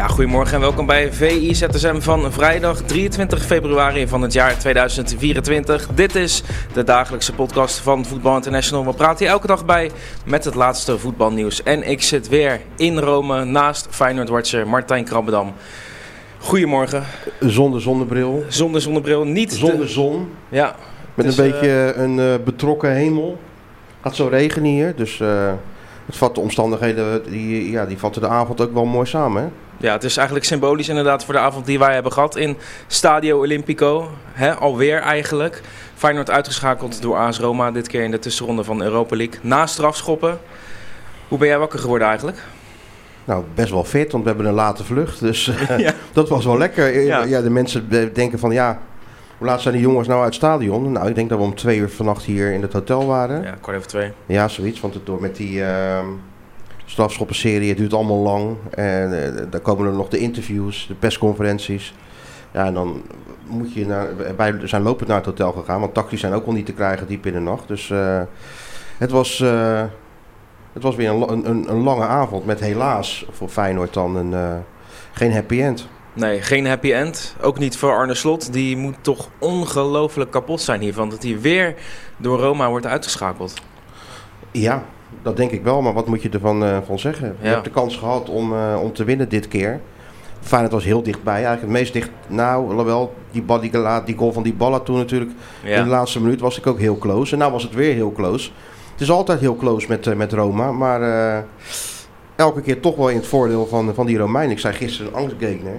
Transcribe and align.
Ja, 0.00 0.08
goedemorgen 0.08 0.54
en 0.54 0.60
welkom 0.60 0.86
bij 0.86 1.12
VI 1.12 1.54
ZSM 1.54 2.00
van 2.00 2.32
vrijdag 2.32 2.82
23 2.82 3.44
februari 3.44 4.08
van 4.08 4.22
het 4.22 4.32
jaar 4.32 4.58
2024. 4.58 5.88
Dit 5.94 6.14
is 6.14 6.42
de 6.72 6.84
dagelijkse 6.84 7.32
podcast 7.32 7.78
van 7.78 8.04
Voetbal 8.04 8.34
International. 8.34 8.84
We 8.84 8.94
praten 8.94 9.18
hier 9.24 9.34
elke 9.34 9.46
dag 9.46 9.64
bij 9.64 9.90
met 10.24 10.44
het 10.44 10.54
laatste 10.54 10.98
voetbalnieuws. 10.98 11.62
En 11.62 11.88
ik 11.88 12.02
zit 12.02 12.28
weer 12.28 12.60
in 12.76 12.98
Rome 12.98 13.44
naast 13.44 13.86
Feyenoord-watcher 13.90 14.68
Martijn 14.68 15.04
Krabbedam. 15.04 15.52
Goedemorgen. 16.38 17.04
Zonder 17.40 17.80
zonnebril. 17.80 18.44
Zonder 18.48 18.80
zonnebril, 18.80 19.24
niet 19.24 19.52
Zonder 19.52 19.78
de... 19.78 19.88
zon. 19.88 20.28
Ja. 20.48 20.76
Met 21.14 21.26
Dus, 21.26 21.38
een 21.38 21.50
beetje 21.50 21.92
een 21.96 22.18
eh, 22.18 22.44
betrokken 22.44 22.92
hemel. 22.92 23.38
Gaat 24.02 24.16
zo 24.16 24.26
regenen 24.26 24.70
hier. 24.70 24.96
Dus 24.96 25.20
eh, 25.20 25.52
het 26.06 26.16
vat 26.16 26.34
de 26.34 26.40
omstandigheden, 26.40 27.22
die, 27.30 27.70
ja, 27.70 27.86
die 27.86 27.98
vatten 27.98 28.22
de 28.22 28.28
avond 28.28 28.60
ook 28.60 28.74
wel 28.74 28.84
mooi 28.84 29.06
samen. 29.06 29.42
Hè? 29.42 29.48
Ja, 29.80 29.92
het 29.92 30.04
is 30.04 30.16
eigenlijk 30.16 30.46
symbolisch 30.46 30.88
inderdaad 30.88 31.24
voor 31.24 31.34
de 31.34 31.40
avond 31.40 31.66
die 31.66 31.78
wij 31.78 31.94
hebben 31.94 32.12
gehad 32.12 32.36
in 32.36 32.56
Stadio 32.86 33.38
Olimpico. 33.38 34.10
Hè, 34.32 34.54
alweer 34.54 34.98
eigenlijk. 35.00 35.60
Feyenoord 35.94 36.30
uitgeschakeld 36.30 37.02
door 37.02 37.16
AS 37.16 37.38
Roma, 37.38 37.70
dit 37.70 37.88
keer 37.88 38.02
in 38.02 38.10
de 38.10 38.18
tussenronde 38.18 38.64
van 38.64 38.82
Europa 38.82 39.16
League. 39.16 39.38
Na 39.42 39.66
strafschoppen. 39.66 40.38
Hoe 41.28 41.38
ben 41.38 41.48
jij 41.48 41.58
wakker 41.58 41.78
geworden 41.78 42.06
eigenlijk? 42.08 42.38
Nou, 43.24 43.44
best 43.54 43.70
wel 43.70 43.84
fit, 43.84 44.12
want 44.12 44.22
we 44.24 44.28
hebben 44.30 44.46
een 44.48 44.54
late 44.54 44.84
vlucht. 44.84 45.20
Dus 45.20 45.48
eh, 45.68 45.78
Ja. 45.78 45.92
dat 46.12 46.28
was 46.28 46.44
wel 46.44 46.58
lekker. 46.58 47.00
Ja. 47.00 47.22
Ja. 47.24 47.40
de 47.40 47.50
mensen 47.50 47.88
denken 48.14 48.38
van 48.38 48.50
ja, 48.50 48.78
hoe 49.38 49.46
laat 49.46 49.60
zijn 49.60 49.74
de 49.74 49.80
jongens 49.80 50.08
nou 50.08 50.18
uit 50.18 50.26
het 50.34 50.42
stadion? 50.42 50.92
Nou, 50.92 51.08
ik 51.08 51.14
denk 51.14 51.28
dat 51.28 51.38
we 51.38 51.44
om 51.44 51.54
twee 51.54 51.78
uur 51.78 51.90
vannacht 51.90 52.24
hier 52.24 52.52
in 52.52 52.62
het 52.62 52.72
hotel 52.72 53.06
waren. 53.06 53.42
Ja, 53.42 53.54
kwart 53.60 53.76
over 53.76 53.88
twee. 53.88 54.12
Ja, 54.26 54.48
zoiets. 54.48 54.80
Want 54.80 54.94
het 54.94 55.06
door 55.06 55.20
met 55.20 55.36
die 55.36 55.64
ehm 55.64 56.06
strafschoppenserie, 56.90 57.68
het 57.68 57.78
duurt 57.78 57.94
allemaal 57.94 58.16
lang. 58.16 58.56
En 58.70 59.24
eh, 59.24 59.44
daar 59.50 59.60
komen 59.60 59.86
er 59.86 59.92
nog 59.92 60.08
de 60.08 60.18
interviews, 60.18 60.86
de 60.88 60.94
persconferenties. 60.94 61.94
Ja, 62.52 62.66
en 62.66 62.74
dan 62.74 63.02
moet 63.46 63.72
je 63.72 63.86
naar, 63.86 64.36
wij 64.36 64.60
zijn 64.64 64.82
lopend 64.82 65.08
naar 65.08 65.16
het 65.16 65.26
hotel 65.26 65.52
gegaan, 65.52 65.80
want 65.80 65.94
taxis 65.94 66.20
zijn 66.20 66.32
ook 66.32 66.46
al 66.46 66.52
niet 66.52 66.66
te 66.66 66.72
krijgen 66.72 67.06
diep 67.06 67.26
in 67.26 67.32
de 67.32 67.40
nacht. 67.40 67.68
Dus 67.68 67.90
eh, 67.90 68.20
het, 68.98 69.10
was, 69.10 69.40
eh, 69.40 69.82
het 70.72 70.82
was 70.82 70.94
weer 70.96 71.10
een, 71.10 71.48
een, 71.48 71.70
een, 71.70 71.82
lange 71.82 72.04
avond 72.04 72.46
met 72.46 72.60
helaas 72.60 73.26
voor 73.30 73.48
Feyenoord 73.48 73.94
dan 73.94 74.16
een, 74.16 74.62
geen 75.12 75.32
happy 75.32 75.62
end. 75.62 75.88
Nee, 76.12 76.42
geen 76.42 76.66
happy 76.66 76.92
end. 76.92 77.36
Ook 77.40 77.58
niet 77.58 77.76
voor 77.76 77.92
Arne 77.92 78.14
Slot. 78.14 78.52
Die 78.52 78.76
moet 78.76 78.96
toch 79.00 79.28
ongelooflijk 79.38 80.30
kapot 80.30 80.60
zijn 80.60 80.80
hiervan. 80.80 81.10
Dat 81.10 81.22
hij 81.22 81.40
weer 81.40 81.74
door 82.16 82.38
Roma 82.38 82.68
wordt 82.68 82.86
uitgeschakeld. 82.86 83.54
Ja, 84.50 84.84
dat 85.22 85.36
denk 85.36 85.50
ik 85.50 85.62
wel, 85.62 85.82
maar 85.82 85.92
wat 85.92 86.06
moet 86.06 86.22
je 86.22 86.28
ervan 86.28 86.64
eh, 86.64 86.78
van 86.86 86.98
zeggen? 86.98 87.36
Je 87.40 87.48
hebt 87.48 87.64
de 87.64 87.70
kans 87.70 87.96
gehad 87.96 88.28
om, 88.28 88.52
eh, 88.52 88.78
om 88.82 88.92
te 88.92 89.04
winnen 89.04 89.28
dit 89.28 89.48
keer. 89.48 89.80
Feyenoord 90.40 90.72
was 90.72 90.84
heel 90.84 91.02
dichtbij, 91.02 91.32
eigenlijk 91.34 91.62
het 91.62 91.70
meest 91.70 91.92
dicht. 91.92 92.10
Nou, 92.26 92.84
wel, 92.84 93.14
die, 93.30 93.42
bal- 93.42 93.60
die, 93.60 93.70
die 94.04 94.16
goal 94.16 94.32
van 94.32 94.42
die 94.42 94.54
ballen 94.54 94.82
toen 94.82 94.96
natuurlijk. 94.96 95.30
In 95.78 95.84
de 95.84 95.90
laatste 95.90 96.20
minuut 96.20 96.40
was 96.40 96.58
ik 96.58 96.66
ook 96.66 96.78
heel 96.78 96.98
close. 96.98 97.32
En 97.32 97.38
nou 97.38 97.52
was 97.52 97.62
het 97.62 97.74
weer 97.74 97.94
heel 97.94 98.12
close. 98.12 98.50
Het 98.92 99.00
is 99.00 99.10
altijd 99.10 99.40
heel 99.40 99.56
close 99.56 99.86
met, 99.88 100.06
eh, 100.06 100.14
met 100.14 100.32
Roma, 100.32 100.72
maar 100.72 101.00
elke 102.36 102.60
keer 102.60 102.80
toch 102.80 102.96
wel 102.96 103.08
in 103.08 103.16
het 103.16 103.26
voordeel 103.26 103.66
van, 103.66 103.94
van 103.94 104.06
die 104.06 104.18
Romein. 104.18 104.50
Ik 104.50 104.58
zei 104.58 104.74
gisteren 104.74 105.12
een 105.12 105.18
angstgegner. 105.18 105.78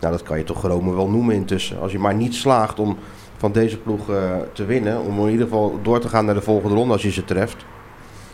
Nou, 0.00 0.12
dat 0.12 0.22
kan 0.22 0.38
je 0.38 0.44
toch 0.44 0.62
Rome 0.62 0.94
wel 0.94 1.08
noemen 1.08 1.34
intussen. 1.34 1.80
Als 1.80 1.92
je 1.92 1.98
maar 1.98 2.14
niet 2.14 2.34
slaagt 2.34 2.78
om 2.80 2.96
van 3.36 3.52
deze 3.52 3.78
ploeg 3.78 4.06
te 4.52 4.64
winnen, 4.64 5.00
om 5.00 5.18
in 5.20 5.30
ieder 5.30 5.46
geval 5.46 5.78
door 5.82 6.00
te 6.00 6.08
gaan 6.08 6.24
naar 6.24 6.34
de 6.34 6.40
volgende 6.40 6.74
ronde 6.76 6.92
als 6.92 7.02
je 7.02 7.12
ze 7.12 7.24
treft. 7.24 7.56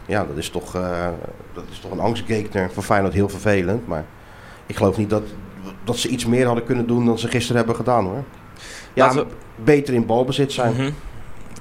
Ja, 0.09 0.25
dat 0.25 0.37
is 0.37 0.51
toch, 0.51 0.75
eh, 0.75 1.07
dat 1.53 1.65
is 1.71 1.79
toch 1.81 1.91
een 1.91 2.01
angstgegner. 2.01 2.71
Voor 2.73 2.83
Feyenoord 2.83 3.13
heel 3.15 3.29
vervelend, 3.29 3.87
maar 3.87 4.05
ik 4.67 4.77
geloof 4.77 4.97
niet 4.97 5.11
dat, 5.11 5.23
dat 5.85 5.97
ze 5.97 6.09
iets 6.09 6.27
meer 6.27 6.47
hadden 6.47 6.65
kunnen 6.65 6.87
doen 6.87 7.07
dan 7.07 7.19
ze 7.19 7.29
gisteren 7.29 7.57
hebben 7.57 7.77
gedaan 7.77 8.05
hoor. 8.05 8.23
Ja, 8.93 9.15
we- 9.15 9.27
beter 9.65 9.95
in 9.95 10.07
balbezit 10.07 10.53
zijn. 10.53 10.73
Mhm. 10.73 10.91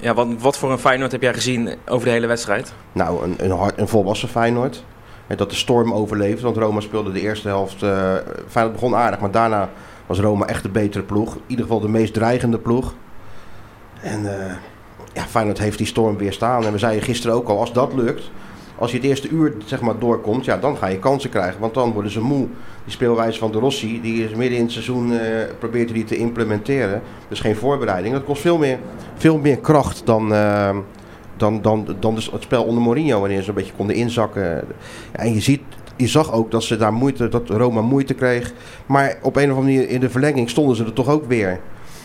ja 0.00 0.14
wat, 0.14 0.26
wat 0.38 0.56
voor 0.58 0.70
een 0.72 0.78
Feyenoord 0.78 1.12
heb 1.12 1.22
jij 1.22 1.34
gezien 1.34 1.74
over 1.88 2.06
de 2.06 2.12
hele 2.12 2.26
wedstrijd? 2.26 2.72
Nou, 2.92 3.24
een, 3.24 3.34
een, 3.38 3.50
hard, 3.50 3.78
een 3.78 3.88
volwassen 3.88 4.28
Feyenoord. 4.28 4.84
En 5.26 5.36
dat 5.36 5.50
de 5.50 5.56
storm 5.56 5.92
overleefde, 5.92 6.42
want 6.42 6.56
Roma 6.56 6.80
speelde 6.80 7.12
de 7.12 7.20
eerste 7.20 7.48
helft. 7.48 7.82
eh 7.82 8.14
Feyenoord 8.48 8.80
begon 8.80 8.94
aardig, 8.96 9.20
maar 9.20 9.30
daarna 9.30 9.70
was 10.06 10.18
Roma 10.20 10.46
echt 10.46 10.62
de 10.62 10.68
betere 10.68 11.04
ploeg. 11.04 11.34
In 11.34 11.42
ieder 11.46 11.64
geval 11.64 11.80
de 11.80 11.88
meest 11.88 12.14
dreigende 12.14 12.58
ploeg. 12.58 12.94
En 14.00 14.40
eh, 14.46 14.52
ja, 15.18 15.24
Feyenoord 15.24 15.58
heeft 15.58 15.78
die 15.78 15.86
storm 15.86 16.16
weerstaan. 16.16 16.64
En 16.64 16.72
we 16.72 16.78
zeiden 16.78 17.02
gisteren 17.02 17.36
ook 17.36 17.48
al, 17.48 17.58
als 17.58 17.72
dat 17.72 17.92
lukt, 17.94 18.30
als 18.76 18.90
je 18.90 18.96
het 18.96 19.06
eerste 19.06 19.28
uur 19.28 19.54
zeg 19.64 19.80
maar, 19.80 19.98
doorkomt, 19.98 20.44
ja, 20.44 20.56
dan 20.56 20.76
ga 20.76 20.86
je 20.86 20.98
kansen 20.98 21.30
krijgen. 21.30 21.60
Want 21.60 21.74
dan 21.74 21.92
worden 21.92 22.10
ze 22.10 22.20
moe. 22.20 22.46
Die 22.84 22.92
speelwijze 22.92 23.38
van 23.38 23.52
de 23.52 23.58
Rossi, 23.58 24.00
die 24.00 24.24
is 24.24 24.34
midden 24.34 24.58
in 24.58 24.64
het 24.64 24.72
seizoen, 24.72 25.12
eh, 25.12 25.20
probeert 25.58 25.92
die 25.92 26.04
te 26.04 26.16
implementeren. 26.16 27.02
Dus 27.28 27.40
geen 27.40 27.56
voorbereiding. 27.56 28.14
Dat 28.14 28.24
kost 28.24 28.40
veel 28.40 28.58
meer, 28.58 28.78
veel 29.14 29.38
meer 29.38 29.58
kracht 29.58 30.02
dan, 30.04 30.34
eh, 30.34 30.76
dan, 31.36 31.62
dan, 31.62 31.96
dan 32.00 32.14
dus 32.14 32.30
het 32.30 32.42
spel 32.42 32.64
onder 32.64 32.82
Mourinho, 32.82 33.20
wanneer 33.20 33.42
ze 33.42 33.48
een 33.48 33.54
beetje 33.54 33.72
konden 33.76 33.96
inzakken. 33.96 34.64
En 35.12 35.34
je, 35.34 35.40
ziet, 35.40 35.62
je 35.96 36.08
zag 36.08 36.32
ook 36.32 36.50
dat 36.50 36.62
ze 36.62 36.76
daar 36.76 36.92
moeite, 36.92 37.28
dat 37.28 37.50
Roma 37.50 37.80
moeite 37.80 38.14
kreeg. 38.14 38.52
Maar 38.86 39.18
op 39.22 39.36
een 39.36 39.50
of 39.50 39.56
andere 39.56 39.76
manier 39.76 39.88
in 39.88 40.00
de 40.00 40.10
verlenging 40.10 40.50
stonden 40.50 40.76
ze 40.76 40.84
er 40.84 40.92
toch 40.92 41.08
ook 41.08 41.26
weer. 41.26 41.60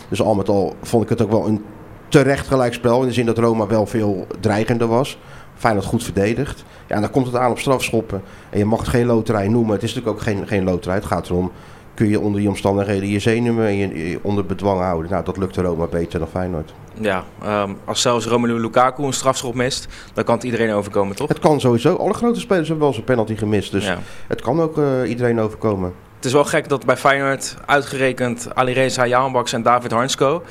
Dus 0.08 0.22
al 0.22 0.34
met 0.34 0.48
al 0.48 0.74
vond 0.82 1.02
ik 1.02 1.08
het 1.08 1.22
ook 1.22 1.30
wel 1.30 1.46
een 1.46 1.64
terecht 2.08 2.46
gelijkspel. 2.46 3.00
In 3.00 3.06
de 3.06 3.12
zin 3.12 3.26
dat 3.26 3.38
Roma 3.38 3.66
wel 3.66 3.86
veel 3.86 4.26
dreigender 4.40 4.86
was. 4.86 5.18
Feyenoord 5.56 5.86
goed 5.86 6.04
verdedigd. 6.04 6.64
Ja, 6.86 6.94
en 6.94 7.00
dan 7.00 7.10
komt 7.10 7.26
het 7.26 7.36
aan 7.36 7.50
op 7.50 7.58
strafschoppen. 7.58 8.22
En 8.50 8.58
je 8.58 8.64
mag 8.64 8.78
het 8.78 8.88
geen 8.88 9.06
loterij 9.06 9.48
noemen. 9.48 9.72
Het 9.74 9.82
is 9.82 9.94
natuurlijk 9.94 10.16
ook 10.16 10.22
geen, 10.22 10.46
geen 10.46 10.64
loterij. 10.64 10.94
Het 10.96 11.04
gaat 11.04 11.28
erom, 11.28 11.50
kun 11.94 12.08
je 12.08 12.20
onder 12.20 12.40
die 12.40 12.48
omstandigheden 12.48 13.08
je 13.08 13.18
zenuwen 13.18 13.66
en 13.66 13.76
je, 13.76 14.10
je 14.10 14.18
onder 14.22 14.46
bedwang 14.46 14.80
houden. 14.80 15.10
Nou, 15.10 15.24
dat 15.24 15.36
lukte 15.36 15.62
Roma 15.62 15.86
beter 15.86 16.18
dan 16.18 16.28
Feyenoord. 16.28 16.74
Ja, 17.00 17.24
ehm, 17.42 17.72
als 17.84 18.00
zelfs 18.00 18.26
Romelu 18.26 18.60
Lukaku 18.60 19.02
een 19.02 19.12
strafschop 19.12 19.54
mist, 19.54 19.88
dan 20.12 20.24
kan 20.24 20.34
het 20.34 20.44
iedereen 20.44 20.72
overkomen, 20.72 21.16
toch? 21.16 21.28
Het 21.28 21.38
kan 21.38 21.60
sowieso. 21.60 21.94
Alle 21.96 22.14
grote 22.14 22.40
spelers 22.40 22.68
hebben 22.68 22.78
wel 22.78 22.88
eens 22.88 22.98
een 22.98 23.04
penalty 23.14 23.36
gemist. 23.36 23.72
Dus 23.72 23.86
Ja. 23.86 23.98
het 24.26 24.40
kan 24.40 24.60
ook 24.60 24.78
eh, 24.78 25.08
iedereen 25.08 25.40
overkomen. 25.40 25.92
Het 26.16 26.24
is 26.24 26.32
wel 26.32 26.44
gek 26.44 26.68
dat 26.68 26.84
bij 26.86 26.96
Feyenoord 26.96 27.56
uitgerekend 27.66 28.48
Alireza 28.54 29.06
Jaanbaks 29.06 29.52
en 29.52 29.62
David 29.62 29.90
Harnsko, 29.90 30.42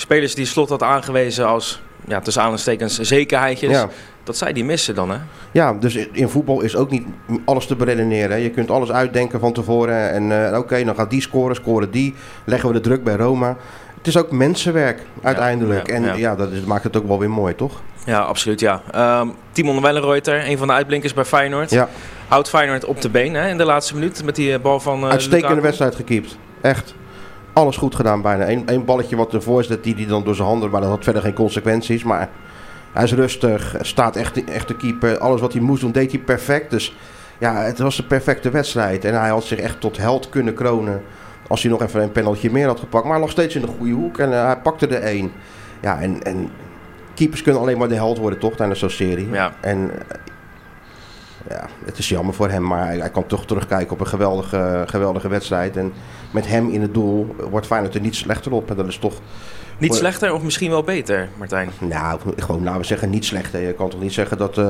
spelers 0.00 0.34
die 0.34 0.46
Slot 0.46 0.68
had 0.68 0.82
aangewezen 0.82 1.46
als, 1.46 1.80
ja, 2.08 2.20
tussen 2.20 2.42
aanhalingstekens, 2.42 2.98
zekerheidjes, 3.00 3.70
Ja. 3.70 3.88
dat 4.24 4.36
zij 4.36 4.52
die 4.52 4.64
missen 4.64 4.94
dan, 4.94 5.10
hè? 5.10 5.16
Ja, 5.52 5.72
dus 5.72 5.94
in 6.12 6.28
voetbal 6.28 6.60
is 6.60 6.76
ook 6.76 6.90
niet 6.90 7.06
alles 7.44 7.66
te 7.66 7.76
beredeneren. 7.76 8.30
hè. 8.30 8.36
Je 8.36 8.50
kunt 8.50 8.70
alles 8.70 8.90
uitdenken 8.90 9.40
van 9.40 9.52
tevoren. 9.52 10.10
En 10.10 10.52
eh, 10.52 10.58
oké, 10.58 10.84
dan 10.84 10.94
gaat 10.94 11.10
die 11.10 11.20
scoren, 11.22 11.56
scoren 11.56 11.90
die. 11.90 12.14
Leggen 12.44 12.68
we 12.68 12.74
de 12.74 12.80
druk 12.80 13.04
bij 13.04 13.14
Roma. 13.16 13.56
Het 13.98 14.06
is 14.06 14.16
ook 14.16 14.30
mensenwerk 14.30 15.00
uiteindelijk. 15.22 15.86
ja, 15.88 15.94
en 15.94 16.18
ja. 16.18 16.36
dat 16.36 16.50
is, 16.52 16.60
maakt 16.64 16.84
het 16.84 16.96
ook 16.96 17.06
wel 17.06 17.18
weer 17.18 17.30
mooi, 17.30 17.54
toch? 17.54 17.80
Ja, 18.04 18.20
absoluut, 18.20 18.60
ja. 18.60 18.82
Ehm, 18.90 19.28
Timon 19.52 19.80
Wellenreuter, 19.82 20.48
een 20.48 20.58
van 20.58 20.66
de 20.66 20.72
uitblinkers 20.72 21.14
bij 21.14 21.24
Feyenoord, 21.24 21.70
Ja, 21.70 21.88
houdt 22.28 22.48
Feyenoord 22.48 22.84
op 22.84 23.00
de 23.00 23.08
been 23.08 23.34
hè, 23.34 23.48
in 23.48 23.58
de 23.58 23.64
laatste 23.64 23.94
minuut 23.94 24.24
met 24.24 24.34
die 24.36 24.52
eh, 24.52 24.60
bal 24.60 24.80
van 24.80 25.02
eh, 25.02 25.08
uitstekende 25.10 25.46
Lukaku. 25.46 25.62
wedstrijd 25.62 25.94
gekiept. 25.94 26.38
Echt. 26.60 26.94
Alles 27.58 27.76
goed 27.76 27.94
gedaan 27.94 28.22
bijna. 28.22 28.48
Eén 28.48 28.68
één 28.68 28.84
balletje 28.84 29.16
wat 29.16 29.34
ervoor 29.34 29.64
zit, 29.64 29.84
die 29.84 29.94
hij 29.94 30.06
dan 30.06 30.24
door 30.24 30.34
zijn 30.34 30.48
handen... 30.48 30.70
Maar 30.70 30.80
dat 30.80 30.90
had 30.90 31.04
verder 31.04 31.22
geen 31.22 31.32
consequenties. 31.32 32.04
Maar 32.04 32.28
hij 32.92 33.04
is 33.04 33.12
rustig, 33.12 33.76
staat 33.80 34.16
echt, 34.16 34.44
echt 34.44 34.68
de 34.68 34.76
keeper. 34.76 35.18
Alles 35.18 35.40
wat 35.40 35.52
hij 35.52 35.62
moest 35.62 35.80
doen, 35.80 35.92
deed 35.92 36.10
hij 36.10 36.20
perfect. 36.20 36.70
Dus 36.70 36.96
ja, 37.38 37.54
het 37.54 37.78
was 37.78 37.96
de 37.96 38.02
perfecte 38.02 38.50
wedstrijd. 38.50 39.04
En 39.04 39.20
hij 39.20 39.28
had 39.28 39.44
zich 39.44 39.58
echt 39.58 39.80
tot 39.80 39.96
held 39.96 40.28
kunnen 40.28 40.54
kronen... 40.54 41.02
als 41.48 41.62
hij 41.62 41.70
nog 41.70 41.82
even 41.82 42.02
een 42.02 42.12
penaltje 42.12 42.50
meer 42.50 42.66
had 42.66 42.80
gepakt. 42.80 43.04
Maar 43.04 43.12
hij 43.12 43.22
lag 43.22 43.30
steeds 43.30 43.54
in 43.54 43.60
de 43.60 43.74
goede 43.78 43.92
hoek 43.92 44.18
en 44.18 44.32
eh, 44.32 44.44
hij 44.44 44.58
pakte 44.58 44.86
er 44.86 45.02
één. 45.02 45.32
Ja, 45.80 46.00
en, 46.00 46.22
en 46.22 46.50
keepers 47.14 47.42
kunnen 47.42 47.62
alleen 47.62 47.78
maar 47.78 47.88
de 47.88 47.94
held 47.94 48.18
worden, 48.18 48.38
toch, 48.38 48.56
tijdens 48.56 48.78
zo'n 48.78 48.90
serie. 48.90 49.28
Ja. 49.30 49.52
En 49.60 49.90
ja, 51.48 51.68
het 51.84 51.98
is 51.98 52.08
jammer 52.08 52.34
voor 52.34 52.48
hem, 52.48 52.66
maar 52.66 52.86
hij, 52.86 52.98
hij 52.98 53.10
kan 53.10 53.26
toch 53.26 53.46
terugkijken 53.46 53.92
op 53.92 54.00
een 54.00 54.06
geweldige, 54.06 54.82
geweldige 54.86 55.28
wedstrijd. 55.28 55.76
En 55.76 55.92
met 56.30 56.46
hem 56.46 56.68
in 56.68 56.82
het 56.82 56.94
doel 56.94 57.34
wordt 57.50 57.66
Feyenoord 57.66 57.94
er 57.94 58.00
niet 58.00 58.16
slechter 58.16 58.52
op. 58.52 58.70
En 58.70 58.76
dat 58.76 58.86
is 58.86 58.98
toch 58.98 59.14
Niet 59.78 59.88
Voor- 59.90 59.98
slechter 59.98 60.32
of 60.34 60.42
misschien 60.42 60.70
wel 60.70 60.82
beter, 60.82 61.28
Martijn? 61.38 61.68
Nou, 61.78 62.20
gewoon 62.36 62.62
laten 62.64 62.80
we 62.80 62.86
zeggen 62.86 63.10
niet 63.10 63.24
slecht. 63.24 63.52
hè. 63.52 63.58
Je 63.58 63.72
kan 63.72 63.88
toch 63.88 64.00
niet 64.00 64.12
zeggen 64.12 64.38
dat 64.38 64.60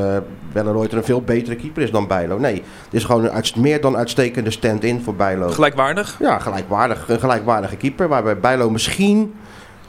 Welleroyter 0.52 0.98
een 0.98 1.04
veel 1.04 1.22
betere 1.22 1.56
keeper 1.56 1.82
is 1.82 1.90
dan 1.90 2.06
Bijlo. 2.06 2.38
Nee, 2.38 2.54
het 2.84 2.94
is 2.94 3.04
gewoon 3.04 3.24
een 3.24 3.42
meer 3.56 3.80
dan 3.80 3.96
uitstekende 3.96 4.50
stand-in 4.50 5.02
voor 5.02 5.14
Bijlo. 5.14 5.48
Gelijkwaardig? 5.50 6.16
Ja, 6.20 6.38
gelijkwaardig, 6.38 7.08
een 7.08 7.20
gelijkwaardige 7.20 7.76
keeper. 7.76 8.08
Waarbij 8.08 8.38
Bijlo 8.38 8.70
misschien 8.70 9.34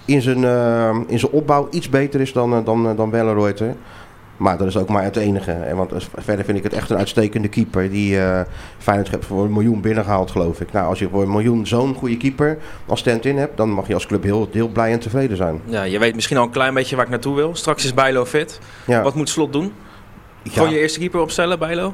in 0.06 0.22
zijn, 0.22 0.44
eh, 0.44 0.98
in 1.08 1.20
zijn 1.20 1.32
opbouw 1.32 1.68
iets 1.72 1.90
beter 1.90 2.22
is 2.22 2.34
dan, 2.34 2.54
eh, 2.54 2.66
dan, 2.66 2.96
dan 2.96 3.10
Welleroyter. 3.10 3.76
Maar 4.40 4.58
dat 4.58 4.68
is 4.68 4.78
ook 4.78 4.90
maar 4.90 5.04
het 5.04 5.16
enige. 5.16 5.52
En 5.52 5.76
want 5.76 6.08
verder 6.18 6.46
vind 6.46 6.58
ik 6.58 6.64
het 6.64 6.74
echt 6.74 6.90
een 6.90 6.98
uitstekende 6.98 7.48
keeper. 7.48 7.90
Die 7.90 8.20
eh 8.20 8.42
Feyenoord 8.78 9.10
heeft 9.10 9.26
voor 9.26 9.44
een 9.44 9.54
miljoen 9.54 9.82
binnengehaald, 9.82 10.32
geloof 10.32 10.62
ik. 10.62 10.72
Nou, 10.72 10.88
als 10.88 11.00
je 11.00 11.10
voor 11.10 11.22
een 11.22 11.32
miljoen 11.32 11.68
zo'n 11.68 11.96
goede 11.96 12.18
keeper 12.18 12.58
als 12.86 13.00
stand-in 13.00 13.38
hebt... 13.38 13.58
dan 13.58 13.70
mag 13.70 13.88
je 13.88 13.94
als 13.94 14.06
club 14.06 14.24
heel, 14.24 14.50
heel 14.52 14.68
blij 14.68 14.92
en 14.92 15.00
tevreden 15.00 15.38
zijn. 15.38 15.62
Ja, 15.66 15.84
je 15.84 16.00
weet 16.00 16.16
misschien 16.16 16.38
al 16.38 16.44
een 16.44 16.50
klein 16.50 16.74
beetje 16.74 16.96
waar 16.96 17.06
ik 17.06 17.12
naartoe 17.12 17.36
wil. 17.36 17.56
Straks 17.56 17.86
is 17.86 17.94
Bijlo 17.94 18.26
fit. 18.26 18.60
Ja. 18.86 19.02
Wat 19.02 19.16
moet 19.16 19.30
Slot 19.30 19.54
doen? 19.54 19.74
Ja. 20.44 20.52
Gewoon 20.52 20.70
je 20.70 20.80
eerste 20.80 21.00
keeper 21.00 21.20
opstellen, 21.20 21.60
Bijlo? 21.60 21.84
Dat 21.84 21.94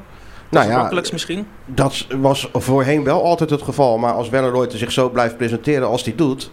Nou 0.50 0.68
ja, 0.68 0.78
makkelijkst 0.78 1.12
misschien? 1.12 1.48
Dat 1.66 2.08
was 2.20 2.50
voorheen 2.54 3.04
wel 3.04 3.24
altijd 3.24 3.50
het 3.50 3.62
geval. 3.62 3.98
Maar 3.98 4.14
als 4.14 4.30
Welleroyter 4.30 4.78
zich 4.78 4.92
zo 4.92 5.10
blijft 5.10 5.38
presenteren 5.38 5.88
als 5.88 6.04
hij 6.04 6.16
doet... 6.16 6.52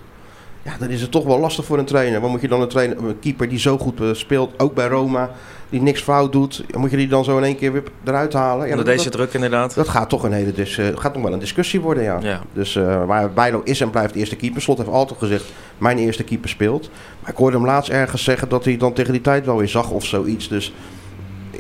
Ja, 0.65 0.77
dan 0.79 0.89
is 0.89 1.01
het 1.01 1.11
toch 1.11 1.25
wel 1.25 1.39
lastig 1.39 1.65
voor 1.65 1.79
een 1.79 1.85
trainer. 1.85 2.21
Wat 2.21 2.31
moet 2.31 2.41
je 2.41 2.49
dan 2.49 2.61
een, 2.61 2.69
trainer, 2.69 2.99
een 2.99 3.19
keeper 3.19 3.49
die 3.49 3.59
zo 3.59 3.79
goed 3.79 4.01
eh, 4.01 4.09
speelt, 4.13 4.61
ook 4.61 4.75
bij 4.75 4.89
Roma... 4.89 5.31
die 5.73 5.83
niks 5.83 6.03
fout 6.03 6.33
doet, 6.33 6.65
moet 6.77 6.91
je 6.91 6.97
die 6.97 7.09
dan 7.09 7.25
zo 7.25 7.37
in 7.37 7.45
één 7.45 7.57
keer 7.57 7.73
weer 7.73 7.83
eruit 8.05 8.33
halen? 8.33 8.67
Ja, 8.67 8.71
Onder 8.71 8.85
dat, 8.85 8.97
deze 8.97 9.11
dat, 9.11 9.21
ik 9.21 9.35
inderdaad. 9.35 9.75
dat 9.75 9.89
gaat 9.89 10.09
toch 10.09 10.23
een 10.23 10.33
hele 10.33 10.53
dis, 10.53 10.79
eh, 10.79 10.87
gaat 10.95 11.15
nog 11.15 11.23
wel 11.23 11.33
een 11.33 11.39
discussie 11.39 11.81
worden, 11.81 12.03
ja. 12.03 12.19
Ja. 12.23 12.41
Dus 12.53 12.75
uh, 12.75 13.05
waar 13.05 13.33
Bijlo 13.33 13.61
is 13.65 13.81
en 13.81 13.91
blijft 13.91 14.15
eerste 14.15 14.37
keeper. 14.37 14.63
Slot 14.63 14.79
heeft 14.79 14.91
altijd 14.91 15.19
gezegd, 15.19 15.45
mijn 15.79 15.99
eerste 15.99 16.25
keeper 16.25 16.49
speelt. 16.49 16.91
Maar 17.21 17.31
ik 17.31 17.37
hoorde 17.37 17.57
hem 17.57 17.67
laatst 17.67 17.91
ergens 17.91 18.25
zeggen 18.25 18.49
dat 18.49 18.65
hij 18.65 18.77
dan 18.77 18.93
tegen 18.93 19.13
die 19.13 19.21
tijd 19.21 19.47
wel 19.47 19.57
weer 19.57 19.69
zag 19.69 19.91
of 19.91 20.05
zoiets. 20.05 20.49
Dus 20.49 20.73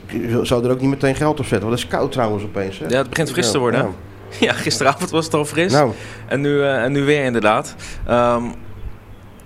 ik 0.06 0.38
zou 0.42 0.64
er 0.64 0.70
ook 0.70 0.80
niet 0.80 0.90
meteen 0.90 1.14
geld 1.14 1.38
op 1.40 1.46
zetten. 1.46 1.68
Want 1.68 1.80
het 1.80 1.90
is 1.90 1.96
koud 1.96 2.12
trouwens 2.12 2.44
opeens. 2.44 2.78
Hè? 2.78 2.86
Ja, 2.88 2.98
het 2.98 3.08
begint 3.08 3.30
fris 3.30 3.50
te 3.50 3.58
worden. 3.58 3.80
Ja. 3.80 3.90
Ja, 4.40 4.52
gisteravond 4.52 5.10
was 5.10 5.24
het 5.24 5.34
al 5.34 5.44
fris. 5.44 5.72
Nou, 5.72 5.92
En, 6.26 6.40
nu, 6.40 6.48
uh, 6.50 6.82
en 6.82 6.92
nu 6.92 7.04
weer 7.04 7.24
inderdaad. 7.24 7.74
Um, 8.10 8.52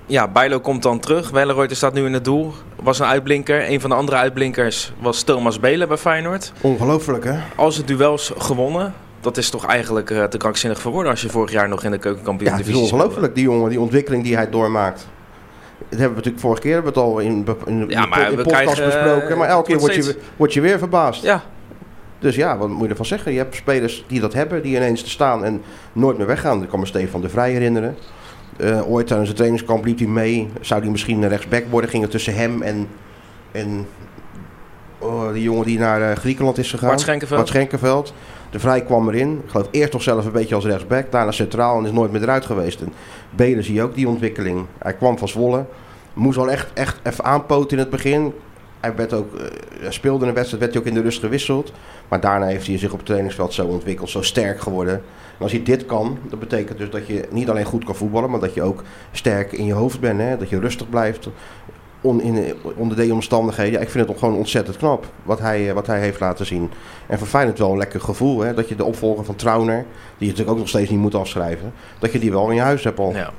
ja, 0.06 0.28
Bijlo 0.28 0.60
komt 0.60 0.82
dan 0.82 1.00
terug. 1.00 1.30
Welleroyter 1.30 1.76
staat 1.76 1.92
nu 1.92 2.04
in 2.04 2.12
het 2.12 2.24
doel. 2.24 2.52
Was 2.82 2.98
een 2.98 3.06
uitblinker. 3.06 3.70
Een 3.70 3.80
van 3.80 3.90
de 3.90 3.96
andere 3.96 4.16
uitblinkers 4.16 4.92
was 5.00 5.22
Thomas 5.22 5.60
Belen 5.60 5.88
bij 5.88 5.96
Feyenoord. 5.96 6.52
ongelooflijk 6.60 7.24
hè? 7.24 7.38
Als 7.54 7.76
het 7.76 7.86
duels 7.86 8.32
gewonnen, 8.38 8.94
dat 9.20 9.36
is 9.36 9.50
toch 9.50 9.66
eigenlijk 9.66 10.10
uh, 10.10 10.24
te 10.24 10.36
krankzinnig 10.36 10.80
voor 10.80 10.92
woorden 10.92 11.10
als 11.10 11.22
je 11.22 11.28
vorig 11.28 11.50
jaar 11.50 11.68
nog 11.68 11.84
in 11.84 11.90
de 11.90 11.98
keukenkampioen 11.98 12.50
Ja, 12.50 12.56
het 12.56 12.66
is 12.66 12.74
ongelooflijk 12.74 13.34
die 13.34 13.44
jongen, 13.44 13.70
die 13.70 13.80
ontwikkeling 13.80 14.24
die 14.24 14.36
hij 14.36 14.50
doormaakt. 14.50 15.06
Dat 15.78 15.98
hebben 15.98 16.08
we 16.08 16.14
natuurlijk 16.14 16.42
vorige 16.42 16.62
keer 16.62 16.72
hebben 16.72 16.92
we 16.92 17.00
het 17.00 17.08
al 17.08 17.18
in, 17.18 17.46
in, 17.66 17.88
ja, 17.88 18.02
in, 18.02 18.08
maar 18.08 18.30
in 18.30 18.36
we 18.36 18.42
podcast 18.42 18.62
krijgen, 18.62 18.84
besproken. 18.84 19.38
Maar 19.38 19.48
elke 19.48 19.68
keer 19.70 19.78
word 19.78 19.94
je, 19.94 20.18
word 20.36 20.52
je 20.52 20.60
weer 20.60 20.78
verbaasd. 20.78 21.22
Ja. 21.22 21.42
Dus 22.18 22.36
ja, 22.36 22.58
wat 22.58 22.68
moet 22.68 22.82
je 22.82 22.88
ervan 22.88 23.06
zeggen? 23.06 23.32
Je 23.32 23.38
hebt 23.38 23.54
spelers 23.54 24.04
die 24.06 24.20
dat 24.20 24.32
hebben, 24.32 24.62
die 24.62 24.76
ineens 24.76 25.02
te 25.02 25.10
staan 25.10 25.44
en 25.44 25.62
nooit 25.92 26.16
meer 26.16 26.26
weggaan. 26.26 26.62
Ik 26.62 26.68
kan 26.68 26.80
me 26.80 26.86
Stefan 26.86 27.20
de 27.20 27.28
Vrij 27.28 27.52
herinneren. 27.52 27.96
Uh, 28.60 28.90
ooit 28.90 29.06
tijdens 29.06 29.28
het 29.28 29.36
trainingskamp 29.36 29.84
liep 29.84 29.98
hij 29.98 30.06
mee. 30.06 30.48
Zou 30.60 30.80
hij 30.80 30.90
misschien 30.90 31.28
rechtsback 31.28 31.64
worden? 31.70 31.90
Ging 31.90 32.02
het 32.02 32.10
tussen 32.10 32.34
hem 32.34 32.62
en, 32.62 32.88
en 33.52 33.86
oh, 34.98 35.32
die 35.32 35.42
jongen 35.42 35.66
die 35.66 35.78
naar 35.78 36.00
uh, 36.00 36.12
Griekenland 36.12 36.58
is 36.58 36.70
gegaan. 36.70 36.88
Bart 37.36 37.48
Schenkenveld. 37.48 38.14
De 38.50 38.58
Vrij 38.58 38.82
kwam 38.82 39.08
erin. 39.08 39.40
Ik 39.44 39.50
geloof 39.50 39.68
eerst 39.70 39.90
toch 39.90 40.02
zelf 40.02 40.24
een 40.24 40.32
beetje 40.32 40.54
als 40.54 40.64
rechtsback. 40.64 41.12
Daarna 41.12 41.30
centraal 41.30 41.78
en 41.78 41.84
is 41.84 41.92
nooit 41.92 42.12
meer 42.12 42.22
eruit 42.22 42.46
geweest. 42.46 42.80
En 42.80 42.92
Belen 43.30 43.64
zie 43.64 43.74
je 43.74 43.82
ook 43.82 43.94
die 43.94 44.08
ontwikkeling. 44.08 44.66
Hij 44.78 44.94
kwam 44.94 45.18
van 45.18 45.28
Zwolle. 45.28 45.64
Moest 46.12 46.38
al 46.38 46.50
echt, 46.50 46.72
echt 46.72 46.98
even 47.02 47.24
aanpoten 47.24 47.70
in 47.70 47.78
het 47.78 47.90
begin. 47.90 48.32
Hij 48.86 48.96
werd 48.96 49.12
ook, 49.12 49.34
uh, 49.34 49.90
speelde 49.90 50.26
een 50.26 50.34
wedstrijd, 50.34 50.62
werd 50.62 50.74
hij 50.74 50.82
ook 50.82 50.88
in 50.88 50.94
de 50.94 51.02
rust 51.02 51.20
gewisseld. 51.20 51.72
Maar 52.08 52.20
daarna 52.20 52.46
heeft 52.46 52.66
hij 52.66 52.78
zich 52.78 52.90
op 52.90 52.96
het 52.96 53.06
trainingsveld 53.06 53.54
zo 53.54 53.66
ontwikkeld, 53.66 54.10
zo 54.10 54.22
sterk 54.22 54.60
geworden. 54.60 54.94
En 55.38 55.42
als 55.42 55.52
hij 55.52 55.62
dit 55.62 55.86
kan, 55.86 56.18
dat 56.28 56.38
betekent 56.38 56.78
dus 56.78 56.90
dat 56.90 57.06
je 57.06 57.24
niet 57.30 57.50
alleen 57.50 57.64
goed 57.64 57.84
kan 57.84 57.94
voetballen, 57.94 58.30
maar 58.30 58.40
dat 58.40 58.54
je 58.54 58.62
ook 58.62 58.82
sterk 59.12 59.52
in 59.52 59.64
je 59.64 59.72
hoofd 59.72 60.00
bent. 60.00 60.20
Hè? 60.20 60.36
Dat 60.36 60.48
je 60.48 60.58
rustig 60.58 60.88
blijft 60.88 61.28
in, 62.00 62.54
onder 62.76 62.96
deze 62.96 63.12
omstandigheden. 63.12 63.80
Ik 63.80 63.90
vind 63.90 64.08
het 64.08 64.18
gewoon 64.18 64.34
ontzettend 64.34 64.76
knap 64.76 65.06
wat 65.22 65.38
hij, 65.38 65.74
wat 65.74 65.86
hij 65.86 66.00
heeft 66.00 66.20
laten 66.20 66.46
zien. 66.46 66.70
En 67.06 67.18
voor 67.18 67.26
Feyenoord 67.26 67.58
wel 67.58 67.70
een 67.70 67.78
lekker 67.78 68.00
gevoel. 68.00 68.40
Hè? 68.40 68.54
Dat 68.54 68.68
je 68.68 68.76
de 68.76 68.84
opvolger 68.84 69.24
van 69.24 69.36
Trauner, 69.36 69.84
die 69.84 69.86
je 70.18 70.24
natuurlijk 70.26 70.50
ook 70.50 70.58
nog 70.58 70.68
steeds 70.68 70.90
niet 70.90 70.98
moet 70.98 71.14
afschrijven, 71.14 71.72
dat 71.98 72.12
je 72.12 72.18
die 72.18 72.30
wel 72.30 72.48
in 72.48 72.54
je 72.54 72.60
huis 72.60 72.84
hebt 72.84 72.98
al. 72.98 73.12
Ja. 73.12 73.32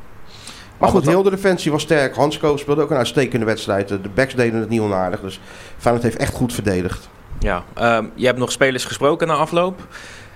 Maar 0.77 0.89
goed, 0.89 1.05
heel 1.05 1.23
de 1.23 1.29
defensie 1.29 1.71
was 1.71 1.81
sterk. 1.81 2.15
Hansko 2.15 2.57
speelde 2.57 2.81
ook 2.81 2.91
een 2.91 2.97
uitstekende 2.97 3.45
wedstrijd. 3.45 3.87
De 3.87 4.09
backs 4.13 4.35
deden 4.35 4.59
het 4.59 4.69
niet 4.69 4.81
onaardig. 4.81 5.19
Dus 5.19 5.39
Feyenoord 5.77 6.03
heeft 6.03 6.17
echt 6.17 6.33
goed 6.33 6.53
verdedigd. 6.53 7.09
Ja, 7.39 7.63
um, 7.81 8.11
je 8.15 8.25
hebt 8.25 8.37
nog 8.37 8.51
spelers 8.51 8.85
gesproken 8.85 9.27
na 9.27 9.33
afloop. 9.33 9.87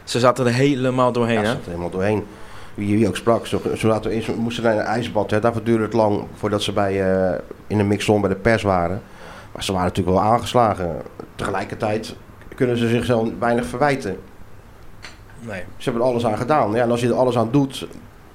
Ze 0.04 0.20
zaten 0.20 0.46
er 0.46 0.54
helemaal 0.54 1.12
doorheen, 1.12 1.36
ja, 1.36 1.42
ze 1.42 1.48
zaten 1.48 1.64
er 1.64 1.70
helemaal 1.70 1.90
doorheen. 1.90 2.24
Wie, 2.74 2.98
wie 2.98 3.08
ook 3.08 3.16
sprak. 3.16 3.48
Zaten 3.74 4.12
we, 4.12 4.34
moesten 4.38 4.64
naar 4.64 4.78
een 4.78 4.80
ijsbad. 4.80 5.32
Hè. 5.32 5.40
Daarvoor 5.40 5.64
duurde 5.64 5.84
het 5.84 5.94
lang 5.94 6.24
voordat 6.34 6.62
ze 6.62 6.72
bij, 6.72 7.16
uh, 7.32 7.38
in 7.68 7.78
de 7.78 7.84
mixzone 7.84 8.20
bij 8.20 8.30
de 8.30 8.36
pers 8.36 8.64
waren. 8.64 9.02
Maar 9.52 9.64
ze 9.64 9.72
waren 9.72 9.88
natuurlijk 9.88 10.18
wel 10.18 10.26
aangeslagen. 10.26 11.02
Tegelijkertijd 11.36 12.16
kunnen 12.56 12.78
ze 12.78 12.88
zichzelf 12.88 13.30
weinig 13.40 13.66
verwijten. 13.66 14.18
Nee. 15.40 15.64
Ze 15.78 15.84
hebben 15.84 16.02
er 16.02 16.08
alles 16.08 16.26
aan 16.26 16.38
gedaan. 16.38 16.72
Ja, 16.72 16.84
en 16.84 16.92
als 16.92 17.02
je 17.02 17.08
er 17.08 17.16
alles 17.16 17.38
aan 17.38 17.52
doet, 17.52 17.88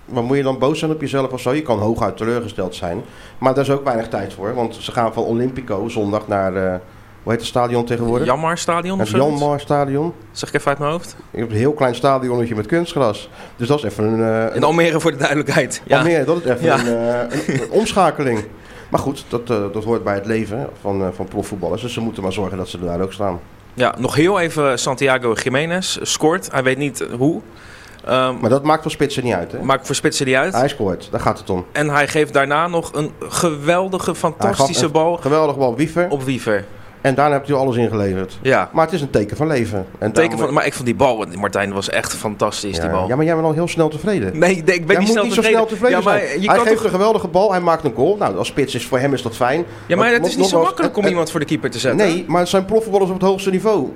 maar 0.07 0.23
moet 0.23 0.37
je 0.37 0.43
dan 0.43 0.59
boos 0.59 0.79
zijn 0.79 0.91
op 0.91 1.01
jezelf 1.01 1.33
of 1.33 1.41
zo? 1.41 1.53
Je 1.53 1.63
kan 1.63 1.79
hooguit 1.79 2.17
teleurgesteld 2.17 2.75
zijn. 2.75 3.03
Maar 3.39 3.55
daar 3.55 3.65
is 3.65 3.71
ook 3.71 3.85
weinig 3.85 4.09
tijd 4.09 4.33
voor. 4.33 4.55
Want 4.55 4.75
ze 4.75 4.93
gaan 4.93 5.13
van 5.13 5.25
Olympico 5.25 5.89
zondag 5.89 6.29
naar... 6.29 6.53
Uh, 6.53 6.75
hoe 7.23 7.35
heet 7.35 7.45
het 7.45 7.51
stadion 7.51 7.85
tegenwoordig? 7.85 8.27
Janmar 8.27 8.59
Stadion 8.59 8.99
Het 8.99 9.09
Janmar 9.09 9.61
Stadion. 9.61 10.13
Zeg 10.33 10.49
ik 10.49 10.55
even 10.55 10.69
uit 10.69 10.79
mijn 10.79 10.91
hoofd? 10.91 11.17
Je 11.31 11.39
hebt 11.39 11.51
een 11.51 11.59
heel 11.59 11.73
klein 11.73 11.95
stadionnetje 11.95 12.55
met 12.55 12.67
kunstgras. 12.67 13.31
Dus 13.57 13.69
dat 13.69 13.79
is 13.79 13.85
even 13.85 14.05
een... 14.05 14.49
Uh, 14.49 14.57
In 14.57 14.65
Almere 14.65 15.01
voor 15.01 15.11
de 15.11 15.17
duidelijkheid. 15.17 15.83
Ja. 15.87 15.99
Almere, 15.99 16.25
dat 16.25 16.45
is 16.45 16.51
even 16.51 16.65
ja. 16.65 16.79
een, 16.79 16.87
uh, 16.87 17.39
een, 17.47 17.63
een, 17.63 17.71
omschakeling. 17.71 18.45
Maar 18.89 19.01
goed, 19.01 19.25
dat, 19.29 19.51
uh, 19.51 19.57
dat 19.73 19.85
hoort 19.85 20.05
bij 20.05 20.15
het 20.15 20.27
leven 20.27 20.69
van, 20.81 21.13
van 21.15 21.29
profvoetballers. 21.29 21.83
Dus 21.83 21.93
ze 21.93 22.01
moeten 22.01 22.23
maar 22.23 22.33
zorgen 22.33 22.57
dat 22.57 22.69
ze 22.69 22.81
daar 22.81 23.01
ook 23.01 23.13
staan. 23.13 23.41
Ja, 23.75 23.95
nog 23.99 24.15
heel 24.15 24.41
even 24.41 24.79
Santiago 24.79 25.33
Jiménez 25.33 25.99
scoort. 26.03 26.53
Hij 26.53 26.63
weet 26.63 26.79
niet 26.79 27.07
hoe. 27.19 27.43
Um, 28.09 28.39
maar 28.41 28.51
dat 28.51 28.63
maakt 28.63 28.83
voor 28.83 28.91
spitsen 28.91 29.25
niet 29.25 29.35
uit, 29.35 29.53
hè? 29.53 29.63
Maakt 29.63 29.87
voor 29.87 29.95
spitsen 29.95 30.27
niet 30.27 30.35
uit. 30.35 30.55
Hij 30.55 30.69
scoort, 30.69 31.09
daar 31.11 31.21
gaat 31.21 31.39
het 31.39 31.51
om. 31.51 31.65
En 31.73 31.89
hij 31.91 32.09
geeft 32.09 32.33
daarna 32.33 32.67
nog 32.67 32.91
een 32.95 33.13
geweldige, 33.21 34.15
fantastische 34.15 34.85
een 34.85 34.91
bal. 34.93 35.17
Geweldige 35.17 35.59
bal, 35.59 35.77
Wiever. 35.77 36.07
Op 36.11 36.23
Wiever. 36.23 36.65
En 37.01 37.15
daarna 37.15 37.35
hebt 37.35 37.49
u 37.49 37.55
alles 37.55 37.77
ingeleverd. 37.77 38.39
Ja. 38.43 38.71
Maar 38.73 38.85
het 38.85 38.95
is 38.95 39.01
een 39.01 39.11
teken 39.11 39.37
van 39.37 39.47
leven. 39.47 39.87
En 39.99 40.13
teken 40.13 40.39
van, 40.39 40.53
maar 40.53 40.67
ik 40.67 40.73
vond 40.73 40.87
die 40.87 40.95
bal, 40.95 41.25
Martijn, 41.39 41.73
was 41.73 41.89
echt 41.89 42.15
fantastisch, 42.15 42.77
ja, 42.77 42.83
die 42.83 42.91
bal. 42.91 43.09
Ja, 43.09 43.17
maar 43.17 43.25
jij 43.25 43.35
bent 43.35 43.47
al 43.47 43.53
heel 43.53 43.69
snel 43.69 43.89
tevreden. 43.89 44.39
Nee, 44.39 44.57
ik 44.57 44.65
ben 44.65 44.87
jij 44.87 44.99
niet, 44.99 45.09
snel, 45.09 45.25
niet 45.25 45.33
zo 45.35 45.43
snel 45.43 45.67
tevreden 45.67 45.99
ja, 45.99 46.05
maar 46.05 46.19
zijn. 46.19 46.41
Je 46.41 46.47
hij 46.47 46.57
kan 46.57 46.67
geeft 46.67 46.77
toch... 46.77 46.85
een 46.85 46.91
geweldige 46.91 47.29
bal, 47.29 47.51
hij 47.51 47.61
maakt 47.61 47.85
een 47.85 47.95
goal. 47.95 48.17
Nou, 48.17 48.37
als 48.37 48.49
spits 48.49 48.75
is 48.75 48.87
voor 48.87 48.99
hem 48.99 49.13
is 49.13 49.23
dat 49.23 49.37
fijn. 49.37 49.65
Ja, 49.87 49.97
maar 49.97 50.11
Want 50.11 50.23
het 50.23 50.31
is 50.31 50.37
niet 50.37 50.47
zo 50.47 50.63
makkelijk 50.63 50.97
om 50.97 51.03
het- 51.03 51.11
iemand 51.11 51.31
voor 51.31 51.41
de 51.41 51.47
keeper 51.47 51.71
te 51.71 51.79
zetten. 51.79 52.07
Nee, 52.07 52.25
maar 52.29 52.41
het 52.41 52.49
zijn 52.49 52.65
profvoetballers 52.65 53.11
op 53.11 53.21
het 53.21 53.29
hoogste 53.29 53.51
niveau. 53.51 53.89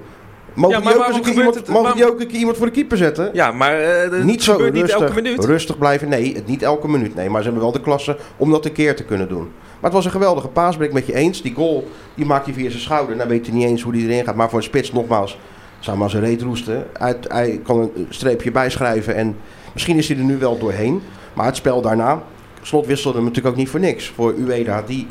Mogen 0.55 0.77
Ja, 0.79 0.83
maar 0.85 0.93
die 0.95 1.03
ook 1.03 1.15
een 1.15 1.23
keer 1.23 1.35
iemand, 1.35 1.55
het- 1.55 1.69
mogen 1.69 1.93
die 1.93 1.95
waarom- 2.01 2.15
ook 2.17 2.21
een 2.23 2.27
keer 2.31 2.39
iemand 2.39 2.57
voor 2.57 2.67
de 2.67 2.73
keeper 2.73 2.97
zetten? 2.97 3.31
Ja, 3.33 3.53
maar 3.53 3.81
uh, 3.81 3.87
het 4.11 4.25
niet 4.25 4.43
zo 4.43 4.53
gebeurt 4.53 4.75
rustig, 4.75 4.93
niet 4.99 5.09
elke 5.09 5.23
minuut. 5.23 5.45
rustig 5.45 5.79
blijven. 5.79 6.09
Nee, 6.09 6.35
het 6.35 6.47
niet 6.47 6.63
elke 6.63 6.89
minuut. 6.89 7.15
Nee, 7.15 7.29
maar 7.31 7.39
ze 7.41 7.45
hebben 7.45 7.63
wel 7.63 7.73
de 7.73 7.81
klasse 7.81 8.17
om 8.37 8.51
dat 8.51 8.65
een 8.65 8.73
keer 8.73 8.97
te 8.97 9.05
kunnen 9.05 9.29
doen. 9.29 9.43
Maar 9.81 9.91
het 9.91 9.93
was 9.93 10.05
een 10.05 10.11
geweldige 10.11 10.49
paas, 10.49 10.77
ben 10.77 10.87
ik 10.87 10.93
met 10.93 11.07
je 11.07 11.15
eens. 11.15 11.43
Die 11.43 11.55
goal, 11.55 11.89
die 12.15 12.25
maakt 12.27 12.45
hij 12.45 12.55
via 12.55 12.71
zijn 12.71 12.83
schouder. 12.83 13.17
Dan 13.19 13.29
weet 13.29 13.47
hij 13.47 13.55
niet 13.57 13.67
eens 13.67 13.83
hoe 13.83 13.93
die 13.93 14.09
erin 14.09 14.25
gaat. 14.25 14.35
Maar 14.35 14.49
voor 14.49 14.59
een 14.59 14.65
spits, 14.65 14.93
nogmaals, 14.93 15.39
zou 15.79 15.97
maar 15.99 16.11
zijn 16.11 16.23
reet 16.25 16.43
roesten. 16.43 16.87
Hij, 16.99 17.17
hij 17.29 17.61
kan 17.65 17.79
een 17.79 18.07
streepje 18.09 18.51
bijschrijven 18.51 19.15
en 19.15 19.37
misschien 19.73 19.97
is 19.97 20.09
hij 20.09 20.17
er 20.17 20.25
nu 20.25 20.39
wel 20.39 20.59
doorheen. 20.59 21.03
Maar 21.35 21.47
het 21.47 21.57
spel 21.57 21.81
daarna, 21.81 22.23
Slot 22.63 22.87
wisselde 22.87 23.17
hem 23.17 23.27
natuurlijk 23.27 23.55
ook 23.55 23.61
niet 23.61 23.71
voor 23.71 23.81
niks. 23.81 24.09
Voor 24.15 24.35
Ueda, 24.39 24.83
die, 24.87 25.07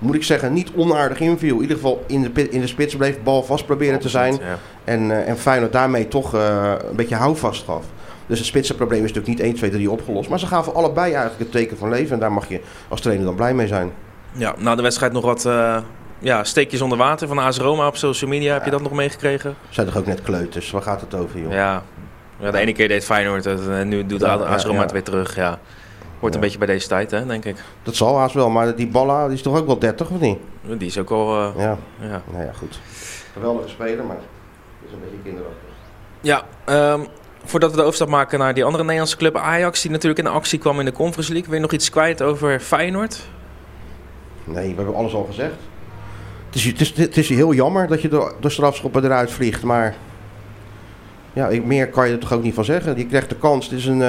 moet 0.00 0.14
ik 0.14 0.24
zeggen, 0.24 0.52
niet 0.52 0.70
onaardig 0.76 1.20
inviel. 1.20 1.54
In 1.54 1.60
ieder 1.60 1.76
geval 1.76 2.04
in 2.06 2.22
de, 2.22 2.48
in 2.50 2.60
de 2.60 2.66
spits 2.66 2.96
bleef, 2.96 3.22
bal 3.22 3.42
vast 3.42 3.66
proberen 3.66 4.00
te 4.00 4.08
zijn. 4.08 4.32
Ja. 4.32 4.58
En, 4.84 5.02
uh, 5.02 5.28
en 5.28 5.38
Feyenoord 5.38 5.72
daarmee 5.72 6.08
toch 6.08 6.34
uh, 6.34 6.72
een 6.90 6.96
beetje 6.96 7.14
houvast 7.14 7.64
gaf. 7.64 7.84
Dus 8.26 8.38
het 8.38 8.48
spitsenprobleem 8.48 9.04
is 9.04 9.12
natuurlijk 9.12 9.38
niet 9.38 9.46
1, 9.46 9.54
2, 9.54 9.70
3 9.70 9.90
opgelost. 9.90 10.28
Maar 10.28 10.38
ze 10.38 10.46
gaven 10.46 10.74
allebei 10.74 11.12
eigenlijk 11.12 11.38
het 11.38 11.52
teken 11.52 11.76
van 11.76 11.88
leven. 11.88 12.12
En 12.12 12.18
daar 12.18 12.32
mag 12.32 12.48
je 12.48 12.60
als 12.88 13.00
trainer 13.00 13.26
dan 13.26 13.34
blij 13.34 13.54
mee 13.54 13.66
zijn. 13.66 13.92
ja, 14.32 14.54
na 14.58 14.74
de 14.74 14.82
wedstrijd 14.82 15.12
nog 15.12 15.24
wat 15.24 15.44
uh, 15.44 15.76
ja, 16.18 16.44
steekjes 16.44 16.80
onder 16.80 16.98
water 16.98 17.28
van 17.28 17.38
AS 17.38 17.58
Roma 17.58 17.86
op 17.86 17.96
social 17.96 18.30
media. 18.30 18.52
Heb 18.52 18.64
je 18.64 18.70
dat 18.70 18.82
nog 18.82 18.92
meegekregen? 18.92 19.54
Zijn 19.68 19.86
toch 19.86 19.96
ook 19.96 20.06
net 20.06 20.22
kleuters? 20.22 20.70
Waar 20.70 20.82
gaat 20.82 21.00
het 21.00 21.14
over, 21.14 21.40
joh? 21.40 21.52
Ja, 21.52 21.82
ja 22.40 22.50
de 22.50 22.58
ene 22.58 22.72
keer 22.72 22.88
deed 22.88 23.04
Feyenoord 23.04 23.44
het 23.44 23.68
en 23.68 23.88
nu 23.88 24.06
doet 24.06 24.22
AS 24.22 24.64
Roma 24.64 24.80
het 24.80 24.92
weer 24.92 25.02
terug. 25.02 25.36
Ja. 25.36 25.58
Hoort 26.20 26.34
een 26.34 26.40
beetje 26.40 26.58
bij 26.58 26.66
deze 26.66 26.88
tijd, 26.88 27.10
hè, 27.10 27.26
denk 27.26 27.44
ik. 27.44 27.56
Dat 27.82 27.94
zal 27.96 28.18
haast 28.18 28.34
wel. 28.34 28.50
Maar 28.50 28.76
die 28.76 28.86
Balla 28.88 29.26
die 29.26 29.36
is 29.36 29.42
toch 29.42 29.58
ook 29.58 29.66
wel 29.66 29.78
30 29.78 30.10
of 30.10 30.20
niet? 30.20 30.38
Die 30.62 30.86
is 30.88 30.98
ook 30.98 31.10
al... 31.10 31.36
eh, 31.36 31.50
Ja, 31.56 31.78
ja. 32.00 32.22
nou 32.30 32.44
ja, 32.44 32.52
goed. 32.52 32.80
Geweldige 33.32 33.68
speler, 33.68 34.04
maar 34.04 34.16
is 34.86 34.92
een 34.92 34.98
beetje 35.00 35.16
kinderachtig. 35.24 35.68
Ja, 36.20 36.42
ehm, 36.64 37.00
voordat 37.44 37.70
we 37.70 37.76
de 37.76 37.82
overstap 37.82 38.08
maken 38.08 38.38
naar 38.38 38.54
die 38.54 38.64
andere 38.64 38.82
Nederlandse 38.82 39.16
club 39.16 39.36
Ajax, 39.36 39.82
die 39.82 39.90
natuurlijk 39.90 40.20
in 40.20 40.32
actie 40.32 40.58
kwam 40.58 40.78
in 40.78 40.84
de 40.84 40.92
Conference 40.92 41.30
League. 41.32 41.48
Wil 41.50 41.58
je 41.58 41.64
nog 41.64 41.72
iets 41.72 41.90
kwijt 41.90 42.22
over 42.22 42.60
Feyenoord? 42.60 43.20
Nee, 44.44 44.68
we 44.70 44.76
hebben 44.76 44.94
alles 44.94 45.14
al 45.14 45.24
gezegd. 45.24 45.54
Het 46.46 46.54
is, 46.54 46.64
het 46.64 46.80
is, 46.80 46.96
het 46.96 47.16
is 47.16 47.28
heel 47.28 47.52
jammer 47.54 47.86
dat 47.88 48.02
je 48.02 48.08
de, 48.08 48.34
de 48.40 48.48
strafschoppen 48.48 49.04
eruit 49.04 49.30
vliegt, 49.30 49.62
maar 49.62 49.96
ja, 51.32 51.48
meer 51.64 51.88
kan 51.88 52.06
je 52.06 52.12
er 52.12 52.18
toch 52.18 52.32
ook 52.32 52.42
niet 52.42 52.54
van 52.54 52.64
zeggen. 52.64 52.96
Je 52.96 53.06
krijgt 53.06 53.28
de 53.28 53.36
kans, 53.36 53.64
het 53.68 53.78
is, 53.78 53.86
een, 53.86 54.02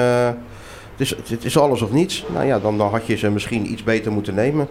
eh, 1.10 1.16
het 1.18 1.26
is, 1.26 1.30
het 1.30 1.44
is 1.44 1.58
alles 1.58 1.82
of 1.82 1.92
niets. 1.92 2.24
Nou 2.32 2.46
ja, 2.46 2.58
dan, 2.58 2.78
dan 2.78 2.90
had 2.90 3.06
je 3.06 3.16
ze 3.16 3.30
misschien 3.30 3.72
iets 3.72 3.82
beter 3.82 4.12
moeten 4.12 4.34
nemen. 4.34 4.68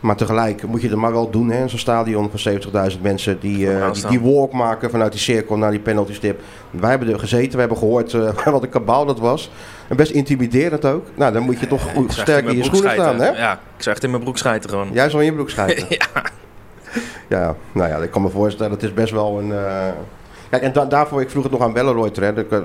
Maar 0.00 0.16
tegelijk 0.16 0.66
moet 0.66 0.82
je 0.82 0.88
het 0.88 0.96
maar 0.96 1.12
wel 1.12 1.30
doen, 1.30 1.50
hè. 1.50 1.68
Zo'n 1.68 1.78
stadion 1.78 2.30
van 2.34 2.52
70.000 2.90 3.00
mensen 3.00 3.40
die, 3.40 3.70
eh, 3.72 3.80
Gaan 3.80 3.92
die, 3.92 4.06
die 4.06 4.20
walk 4.20 4.52
maken 4.52 4.90
vanuit 4.90 5.12
die 5.12 5.20
cirkel 5.20 5.56
naar 5.56 5.70
die 5.70 5.80
penalty 5.80 6.12
stip. 6.12 6.40
Wij 6.70 6.90
hebben 6.90 7.08
er 7.08 7.18
gezeten, 7.18 7.52
we 7.52 7.58
hebben 7.58 7.78
gehoord 7.78 8.14
eh, 8.14 8.30
wat 8.44 8.62
een 8.62 8.68
kabaal 8.68 9.04
dat 9.04 9.18
was. 9.18 9.50
En 9.88 9.96
best 9.96 10.10
intimiderend 10.10 10.84
ook. 10.84 11.06
Nou, 11.14 11.32
dan 11.32 11.42
moet 11.42 11.60
je 11.60 11.66
toch 11.66 11.92
goed, 11.92 12.12
sterk 12.12 12.46
in 12.46 12.56
je 12.56 12.64
schoenen 12.64 12.90
staan, 12.92 13.20
hè? 13.20 13.28
Ja, 13.28 13.52
ik 13.52 13.82
zou 13.82 13.94
echt 13.94 14.04
in 14.04 14.10
mijn 14.10 14.22
broek 14.22 14.38
schijten 14.38 14.70
gewoon. 14.70 14.88
Jij 14.92 15.10
zal 15.10 15.20
in 15.20 15.26
je 15.26 15.32
broek 15.32 15.50
schijten. 15.50 15.86
ja. 15.98 16.22
Ja, 17.28 17.54
nou 17.72 17.88
ja, 17.88 17.96
ik 17.96 18.10
kan 18.10 18.22
me 18.22 18.28
voorstellen, 18.28 18.72
het 18.72 18.82
is 18.82 18.94
best 18.94 19.12
wel 19.12 19.38
een... 19.38 19.52
eh, 19.52 19.88
Kijk, 20.50 20.62
en 20.62 20.72
da- 20.72 20.84
daarvoor, 20.84 21.20
ik 21.20 21.30
vroeg 21.30 21.42
het 21.42 21.52
nog 21.52 21.60
aan 21.62 21.72
Belleroyter, 21.72 22.22
hè. 22.22 22.32
De, 22.34 22.46
eh, 22.50 22.58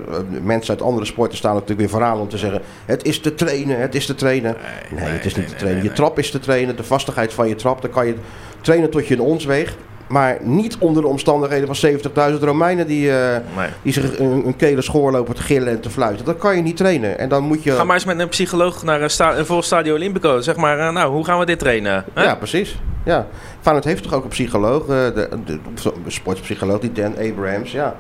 mensen 0.44 0.74
uit 0.74 0.82
andere 0.84 1.06
sporten 1.06 1.38
staan 1.38 1.54
natuurlijk 1.54 1.80
weer 1.80 1.90
vooraan 1.90 2.20
om 2.20 2.28
te 2.28 2.38
zeggen... 2.38 2.62
Het 2.86 3.04
is 3.06 3.20
te 3.20 3.36
trainen, 3.36 3.80
het 3.80 3.96
is 3.96 4.06
te 4.06 4.16
trainen. 4.16 4.56
Nee, 4.96 5.04
het 5.10 5.26
is 5.26 5.36
niet 5.36 5.48
te 5.48 5.56
trainen. 5.56 5.84
Je 5.84 5.92
trap 5.92 6.20
is 6.20 6.32
te 6.32 6.40
trainen, 6.40 6.76
de 6.76 6.84
vastigheid 6.84 7.34
van 7.34 7.48
je 7.48 7.56
trap. 7.56 7.82
Dan 7.82 7.92
kan 7.92 8.08
je 8.08 8.16
trainen 8.62 8.90
tot 8.90 9.08
je 9.08 9.14
een 9.14 9.22
ons 9.22 9.46
weegt. 9.46 9.76
Maar 10.12 10.38
niet 10.42 10.78
onder 10.80 11.02
de 11.02 11.08
omstandigheden 11.08 11.76
van 11.76 11.90
70.000 12.34 12.44
Romeinen 12.44 12.88
die, 12.88 13.12
eh, 13.12 13.38
Nee. 13.58 13.68
die 13.82 13.94
zich 13.94 14.20
een, 14.20 14.46
een 14.46 14.56
kele 14.56 14.82
schoor 14.82 15.12
lopen 15.12 15.36
te 15.36 15.42
gillen 15.42 15.68
en 15.68 15.80
te 15.80 15.90
fluiten. 15.90 16.26
Dat 16.26 16.38
kan 16.38 16.56
je 16.56 16.62
niet 16.62 16.78
trainen. 16.78 17.20
En 17.20 17.30
dan 17.30 17.44
moet 17.44 17.64
je... 17.64 17.72
Ga 17.72 17.84
maar 17.84 17.96
eens 17.96 18.06
met 18.06 18.20
een 18.20 18.30
psycholoog 18.30 18.84
naar 18.84 19.02
een, 19.02 19.10
sta 19.10 19.38
een 19.38 19.46
vol 19.46 19.62
Stadio 19.62 19.94
Olimpico. 19.94 20.40
Zeg 20.42 20.56
maar, 20.56 20.80
eh, 20.80 20.94
nou, 20.94 21.12
hoe 21.12 21.26
gaan 21.26 21.40
we 21.40 21.46
dit 21.46 21.60
trainen? 21.60 22.06
Hè? 22.14 22.24
Ja, 22.24 22.36
precies. 22.36 22.80
Ja. 23.06 23.28
Feyenoord 23.62 23.86
heeft 23.86 24.04
toch 24.04 24.14
ook 24.14 24.24
een 24.24 24.30
psycholoog, 24.30 24.82
eh, 24.82 24.88
de, 24.88 25.30
de, 25.46 25.60
de 25.84 25.92
sportpsycholoog, 26.12 26.80
die 26.80 26.92
Dan 26.92 27.18
Abrahams. 27.18 27.72
Ja. 27.72 27.96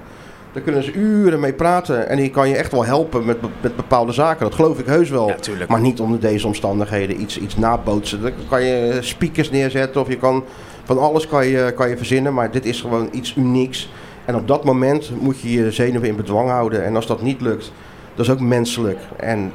Daar 0.53 0.63
kunnen 0.63 0.83
ze 0.83 0.93
uren 0.93 1.39
mee 1.39 1.53
praten. 1.53 2.09
En 2.09 2.17
die 2.17 2.29
kan 2.29 2.49
je 2.49 2.55
echt 2.55 2.71
wel 2.71 2.85
helpen 2.85 3.25
met, 3.25 3.37
met 3.61 3.75
bepaalde 3.75 4.11
zaken. 4.11 4.45
Dat 4.45 4.55
geloof 4.55 4.79
ik 4.79 4.85
heus 4.85 5.09
wel. 5.09 5.27
Ja, 5.27 5.37
maar 5.67 5.79
niet 5.79 5.99
onder 5.99 6.19
deze 6.19 6.47
omstandigheden 6.47 7.21
iets, 7.21 7.39
iets 7.39 7.57
nabootsen. 7.57 8.21
Dan 8.21 8.31
kan 8.49 8.63
je 8.63 8.97
speakers 9.01 9.51
neerzetten 9.51 10.01
of 10.01 10.07
je 10.07 10.17
kan 10.17 10.43
van 10.83 10.99
alles 10.99 11.27
kan 11.27 11.47
je, 11.47 11.71
kan 11.75 11.89
je 11.89 11.97
verzinnen. 11.97 12.33
Maar 12.33 12.51
dit 12.51 12.65
is 12.65 12.81
gewoon 12.81 13.09
iets 13.11 13.35
unieks. 13.35 13.89
En 14.25 14.35
op 14.35 14.47
dat 14.47 14.63
moment 14.63 15.11
moet 15.19 15.39
je 15.39 15.51
je 15.51 15.71
zenuwen 15.71 16.09
in 16.09 16.15
bedwang 16.15 16.49
houden. 16.49 16.85
En 16.85 16.95
als 16.95 17.07
dat 17.07 17.21
niet 17.21 17.41
lukt, 17.41 17.71
dat 18.15 18.25
is 18.25 18.31
ook 18.31 18.39
menselijk. 18.39 18.99
En 19.17 19.51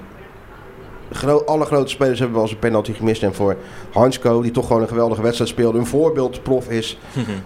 alle 1.47 1.65
grote 1.65 1.91
spelers 1.91 2.19
hebben 2.19 2.37
wel 2.37 2.45
eens 2.45 2.55
een 2.55 2.59
penalty 2.59 2.93
gemist. 2.93 3.23
En 3.23 3.35
voor 3.35 3.57
Hansko, 3.93 4.43
die 4.43 4.51
toch 4.51 4.67
gewoon 4.67 4.83
een 4.83 4.89
geweldige 4.89 5.23
wedstrijd 5.23 5.51
speelde, 5.51 5.79
een 5.79 5.87
voorbeeldprof 5.87 6.69
is. 6.69 6.99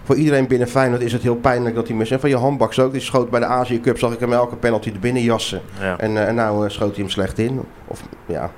voor 0.05 0.17
iedereen 0.17 0.47
binnen 0.47 0.69
Feyenoord 0.69 1.02
is 1.02 1.12
het 1.12 1.23
heel 1.23 1.37
pijnlijk 1.37 1.75
dat 1.75 1.88
hij 1.88 1.97
mist. 1.97 2.12
En 2.12 2.21
van 2.21 2.29
je 2.29 2.37
handbaks 2.37 2.79
ook, 2.79 2.93
die 2.93 3.00
schoot 3.00 3.31
bij 3.31 3.40
de 3.40 3.47
Azië 3.47 3.81
Cup, 3.81 3.99
zag 3.99 4.12
ik 4.12 4.21
hem 4.21 4.33
elke 4.33 4.57
penalty 4.57 4.90
er 4.90 4.99
binnen 4.99 5.23
jassen. 5.23 5.61
Ja. 5.81 5.99
En, 5.99 6.17
eh, 6.17 6.29
en 6.29 6.35
nou 6.35 6.64
eh, 6.64 6.71
schoot 6.71 6.90
hij 6.90 7.00
hem 7.00 7.11
slecht 7.11 7.38
in. 7.38 7.61
Of 7.87 8.02
ja. 8.26 8.50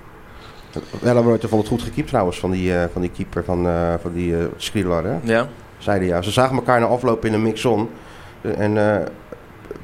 Wellenreuter 1.00 1.48
vond 1.48 1.62
het 1.62 1.70
goed 1.70 1.82
gekiept 1.82 2.08
trouwens 2.08 2.38
van 2.38 2.50
die, 2.50 2.76
eh, 2.76 2.84
van 2.92 3.00
die 3.00 3.10
keeper 3.10 3.44
van, 3.44 3.68
van 4.00 4.12
die 4.12 4.34
Skrilar. 4.56 5.04
Hè? 5.04 5.16
Ja. 5.22 5.48
Zeiden 5.78 6.08
ja. 6.08 6.22
Ze 6.22 6.30
zagen 6.30 6.56
elkaar 6.56 6.80
na 6.80 6.86
afloop 6.86 7.24
in 7.24 7.32
een 7.32 7.42
mix-on. 7.42 7.88
En 8.40 9.06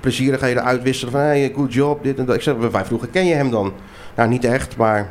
plezierigheden 0.01 0.65
uitwisselen 0.65 1.13
van 1.13 1.21
hey, 1.21 1.53
good 1.55 1.73
job, 1.73 2.03
dit 2.03 2.19
en 2.19 2.25
dat. 2.25 2.35
Ik 2.35 2.43
zeg, 2.43 2.55
wij 2.71 2.85
vroegen, 2.85 3.11
ken 3.11 3.27
je 3.27 3.35
hem 3.35 3.51
dan? 3.51 3.73
Nou, 4.19 4.31
niet 4.31 4.45
echt, 4.45 4.77
maar 4.77 5.11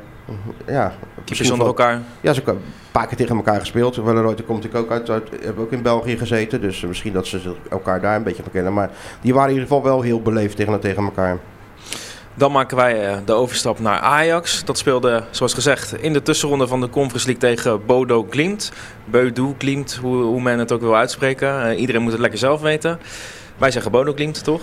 ja. 0.65 0.93
Misschien 1.29 1.51
onder 1.51 1.67
elkaar. 1.67 2.01
Ja, 2.21 2.33
ze 2.33 2.41
hebben 2.43 2.55
een 2.55 2.91
paar 2.91 3.07
keer 3.07 3.17
tegen 3.17 3.35
elkaar 3.35 3.59
gespeeld. 3.59 3.95
Wellenreuter 3.95 4.45
komt 4.45 4.63
natuurlijk 4.63 4.85
ook 4.85 4.97
uit, 4.97 5.09
uit, 5.09 5.43
hebben 5.43 5.63
ook 5.63 5.71
in 5.71 5.81
België 5.81 6.17
gezeten. 6.17 6.61
Dus 6.61 6.81
misschien 6.81 7.13
dat 7.13 7.27
ze 7.27 7.55
elkaar 7.69 8.01
daar 8.01 8.15
een 8.15 8.23
beetje 8.23 8.43
van 8.43 8.51
kennen. 8.51 8.73
Maar 8.73 8.89
die 9.21 9.33
waren 9.33 9.49
in 9.49 9.53
ieder 9.53 9.67
geval 9.67 9.83
wel 9.83 10.01
heel 10.01 10.21
beleefd 10.21 10.55
tegen, 10.55 10.79
tegen 10.79 11.03
elkaar. 11.03 11.37
Dan 12.33 12.51
maken 12.51 12.77
wij 12.77 13.07
eh, 13.07 13.17
de 13.25 13.33
overstap 13.33 13.79
naar 13.79 13.99
Ajax. 13.99 14.65
Dat 14.65 14.77
speelde, 14.77 15.23
zoals 15.31 15.53
gezegd, 15.53 15.93
in 16.01 16.13
de 16.13 16.21
tussenronde 16.21 16.67
van 16.67 16.81
de 16.81 16.89
Conference 16.89 17.27
League 17.27 17.53
tegen 17.53 17.85
Bodo 17.85 18.27
Glimt. 18.29 18.71
Bodo 19.05 19.55
Glimt, 19.57 19.99
hoe, 20.01 20.23
hoe 20.23 20.41
men 20.41 20.59
het 20.59 20.71
ook 20.71 20.81
wil 20.81 20.95
uitspreken. 20.95 21.63
Eh, 21.63 21.79
iedereen 21.79 22.01
moet 22.01 22.11
het 22.11 22.21
lekker 22.21 22.39
zelf 22.39 22.61
weten. 22.61 22.99
Wij 23.57 23.71
zeggen 23.71 23.91
Bodo 23.91 24.13
Glimt, 24.13 24.43
toch? 24.43 24.61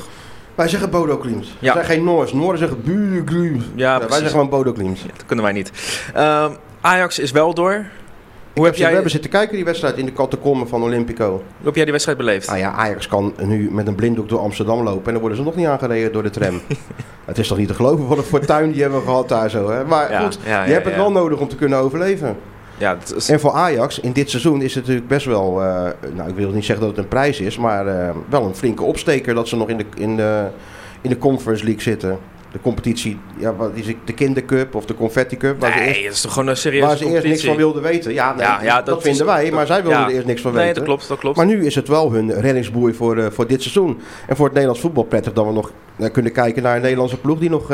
Wij 0.54 0.68
zeggen 0.68 0.90
Bodo 0.90 1.16
Klimt. 1.16 1.46
We 1.46 1.52
Ja. 1.58 1.72
zijn 1.72 1.84
geen 1.84 2.04
Noors. 2.04 2.32
Noorden 2.32 2.58
zeggen 2.58 2.82
Bodo 2.84 3.24
Klimt. 3.24 3.64
Ja, 3.74 3.98
wij 3.98 4.08
zeggen 4.08 4.30
gewoon 4.30 4.48
Bodo 4.48 4.72
Klimt. 4.72 4.98
Ja, 5.00 5.06
dat 5.16 5.26
kunnen 5.26 5.44
wij 5.44 5.54
niet. 5.54 5.72
Ehm, 6.14 6.50
Ajax 6.80 7.18
is 7.18 7.30
wel 7.30 7.54
door. 7.54 7.84
Hoe 8.54 8.64
heb, 8.64 8.74
We 8.74 8.80
jij, 8.80 8.92
hebben 8.92 9.10
zitten 9.10 9.30
kijken 9.30 9.54
die 9.56 9.64
wedstrijd 9.64 9.96
in 9.96 10.04
de 10.04 10.12
catacomben 10.12 10.68
van 10.68 10.82
Olympico. 10.82 11.28
hoe 11.28 11.64
heb 11.64 11.74
jij 11.74 11.82
die 11.82 11.92
wedstrijd 11.92 12.18
beleefd? 12.18 12.46
Nou 12.46 12.58
ja, 12.58 12.72
Ajax 12.72 13.08
kan 13.08 13.34
nu 13.42 13.70
met 13.70 13.86
een 13.86 13.94
blinddoek 13.94 14.28
door 14.28 14.38
Amsterdam 14.38 14.82
lopen 14.82 15.04
en 15.06 15.12
dan 15.12 15.20
worden 15.20 15.38
ze 15.38 15.44
nog 15.44 15.54
niet 15.54 15.66
aangereden 15.66 16.12
door 16.12 16.22
de 16.22 16.30
tram. 16.30 16.60
het 17.24 17.38
is 17.38 17.48
toch 17.48 17.58
niet 17.58 17.68
te 17.68 17.74
geloven 17.74 18.06
wat 18.06 18.18
een 18.18 18.24
fortuin 18.24 18.72
die 18.72 18.82
hebben 18.82 18.98
we 19.00 19.04
gehad 19.06 19.28
daar 19.28 19.50
zo. 19.50 19.70
Hè? 19.70 19.84
Maar 19.84 20.20
goed, 20.22 20.38
je 20.44 20.50
hebt 20.50 20.84
het 20.86 20.96
wel 20.96 21.10
nodig 21.12 21.38
om 21.38 21.48
te 21.48 21.56
kunnen 21.56 21.78
overleven. 21.78 22.36
Ja, 22.78 22.94
dat 22.94 23.14
is, 23.16 23.28
En 23.28 23.40
voor 23.40 23.52
Ajax 23.52 24.00
in 24.00 24.12
dit 24.12 24.30
seizoen 24.30 24.62
is 24.62 24.74
het 24.74 24.82
natuurlijk 24.82 25.08
best 25.08 25.26
wel, 25.26 25.62
eh, 25.62 25.90
nou 26.14 26.28
ik 26.28 26.34
wil 26.36 26.50
niet 26.50 26.64
zeggen 26.64 26.84
dat 26.86 26.96
het 26.96 27.04
een 27.04 27.10
prijs 27.10 27.40
is, 27.40 27.56
maar 27.58 27.86
eh, 27.86 28.14
wel 28.28 28.44
een 28.44 28.54
flinke 28.54 28.82
opsteker 28.82 29.34
dat 29.34 29.48
ze 29.48 29.56
nog 29.56 29.68
in 29.68 29.76
de, 29.76 29.84
in 29.96 30.16
de, 30.16 30.46
in 31.00 31.10
de 31.10 31.18
Conference 31.18 31.64
League 31.64 31.82
zitten. 31.82 32.18
De 32.52 32.60
competitie, 32.60 33.18
ja, 33.38 33.54
wat 33.54 33.70
is 33.74 33.86
het, 33.86 33.96
de 34.04 34.12
Kindercup 34.12 34.74
of 34.74 34.84
de 34.84 34.94
Confetti 34.94 35.36
Cup, 35.36 35.60
waar, 35.60 35.72
ze, 35.72 35.78
nee, 35.78 35.86
eerst, 35.88 36.02
dat 36.04 36.12
is 36.14 36.20
toch 36.20 36.32
gewoon 36.32 36.48
een 36.48 36.56
serieuze 36.56 36.86
waar 36.86 36.96
ze 36.96 37.08
eerst 37.08 37.26
niks 37.26 37.44
van 37.44 37.56
wilden 37.56 37.82
weten. 37.82 38.12
Ja, 38.12 38.34
nee, 38.34 38.44
Ja, 38.46 38.62
ja, 38.62 38.76
dat, 38.76 38.86
dat 38.86 39.02
vinden 39.02 39.20
is- 39.26 39.32
wij, 39.32 39.50
maar 39.50 39.66
zij 39.66 39.82
wilden 39.82 40.00
er 40.00 40.10
eerst 40.10 40.26
niks 40.26 40.40
van 40.40 40.52
Nee, 40.52 40.60
weten. 40.60 40.74
dat 40.74 40.84
klopt, 40.84 41.08
dat 41.08 41.18
klopt. 41.18 41.36
Maar 41.36 41.46
nu 41.46 41.66
is 41.66 41.74
het 41.74 41.88
wel 41.88 42.12
hun 42.12 42.32
reddingsboei 42.40 42.94
voor, 42.94 43.18
eh, 43.18 43.26
voor 43.30 43.46
dit 43.46 43.60
seizoen. 43.62 44.00
En 44.26 44.34
voor 44.36 44.44
het 44.44 44.52
Nederlands 44.54 44.80
voetbal 44.82 45.04
prettig 45.04 45.32
dat 45.32 45.46
we 45.46 45.52
nog 45.52 45.72
kunnen 46.12 46.32
kijken 46.32 46.62
naar 46.62 46.76
een 46.76 46.82
Nederlandse 46.82 47.16
ploeg 47.20 47.38
die 47.38 47.50
nog, 47.50 47.70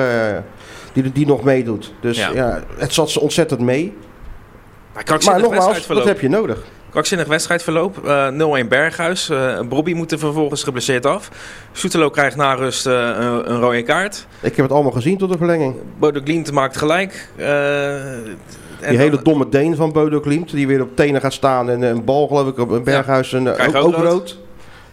die, 0.92 1.12
die 1.12 1.26
nog 1.26 1.42
meedoet. 1.42 1.92
Dus 2.00 2.18
Ja. 2.18 2.30
ja. 2.34 2.62
het 2.76 2.92
zat 2.94 3.10
ze 3.10 3.20
ontzettend 3.20 3.60
mee. 3.60 3.96
Maar 4.94 5.40
nogmaals, 5.40 5.86
wat 5.86 6.04
heb 6.04 6.20
je 6.20 6.28
nodig? 6.28 6.58
Krankzinnig 6.90 7.26
wedstrijdverloop. 7.26 8.06
Eh 8.06 8.62
0-1 8.64 8.68
Berghuis. 8.68 9.28
Eh 9.28 9.60
Bobby 9.60 9.92
moet 9.92 10.12
er 10.12 10.18
vervolgens 10.18 10.62
geblesseerd 10.62 11.06
af. 11.06 11.28
Soetelo 11.72 12.10
krijgt 12.10 12.36
na 12.36 12.54
rust 12.54 12.86
eh, 12.86 12.92
een, 12.94 13.50
een 13.50 13.60
rode 13.60 13.82
kaart. 13.82 14.26
Ik 14.40 14.56
heb 14.56 14.64
het 14.64 14.74
allemaal 14.74 14.92
gezien 14.92 15.18
tot 15.18 15.30
de 15.30 15.36
verlenging. 15.36 15.76
Bodo 15.98 16.20
Glimt 16.24 16.52
maakt 16.52 16.76
gelijk. 16.76 17.28
En 17.36 18.38
Die 18.88 18.98
hele 18.98 19.22
domme 19.22 19.48
Deen 19.48 19.76
van 19.76 19.92
Bodo 19.92 20.20
Klimt, 20.20 20.50
die 20.50 20.66
weer 20.66 20.82
op 20.82 20.96
tenen 20.96 21.20
gaat 21.20 21.32
staan 21.32 21.70
en 21.70 21.82
een 21.82 22.04
bal 22.04 22.26
geloof 22.26 22.48
ik 22.48 22.58
op 22.58 22.70
een 22.70 22.84
Berghuis 22.84 23.32
en, 23.32 23.46
eh, 23.46 23.54
krijgt 23.54 23.74
ook, 23.74 23.94
rood. 23.94 24.04
rood. 24.04 24.38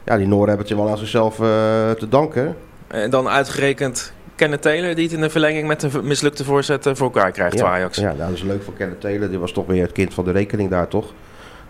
Ja, 0.06 0.18
die 0.18 0.28
Noren 0.28 0.48
hebben 0.48 0.68
het 0.68 0.78
wel 0.78 0.90
aan 0.90 0.98
zichzelf 0.98 1.36
te 1.36 2.06
danken. 2.10 2.56
En 2.88 3.10
dan 3.10 3.30
uitgerekend 3.30 4.14
Kenneth 4.38 4.62
Taylor, 4.62 4.96
die 4.96 5.04
het 5.04 5.14
in 5.14 5.22
de 5.22 5.30
verlenging 5.30 5.68
met 5.68 5.84
een 5.84 5.92
mislukte 6.08 6.44
voorzet 6.44 6.84
voor 6.94 6.98
elkaar 7.14 7.32
krijgt 7.32 7.58
ja. 7.58 7.66
Ajax. 7.66 7.98
Ja, 7.98 8.04
nou, 8.04 8.18
dat 8.18 8.30
is 8.30 8.42
leuk 8.44 8.64
voor 8.64 8.74
Kenneth 8.74 9.02
Taylor. 9.02 9.30
Die 9.30 9.40
was 9.40 9.52
toch 9.52 9.66
weer 9.66 9.82
het 9.82 9.92
kind 9.92 10.14
van 10.14 10.24
de 10.26 10.32
rekening 10.32 10.70
daar, 10.70 10.88
toch? 10.88 11.14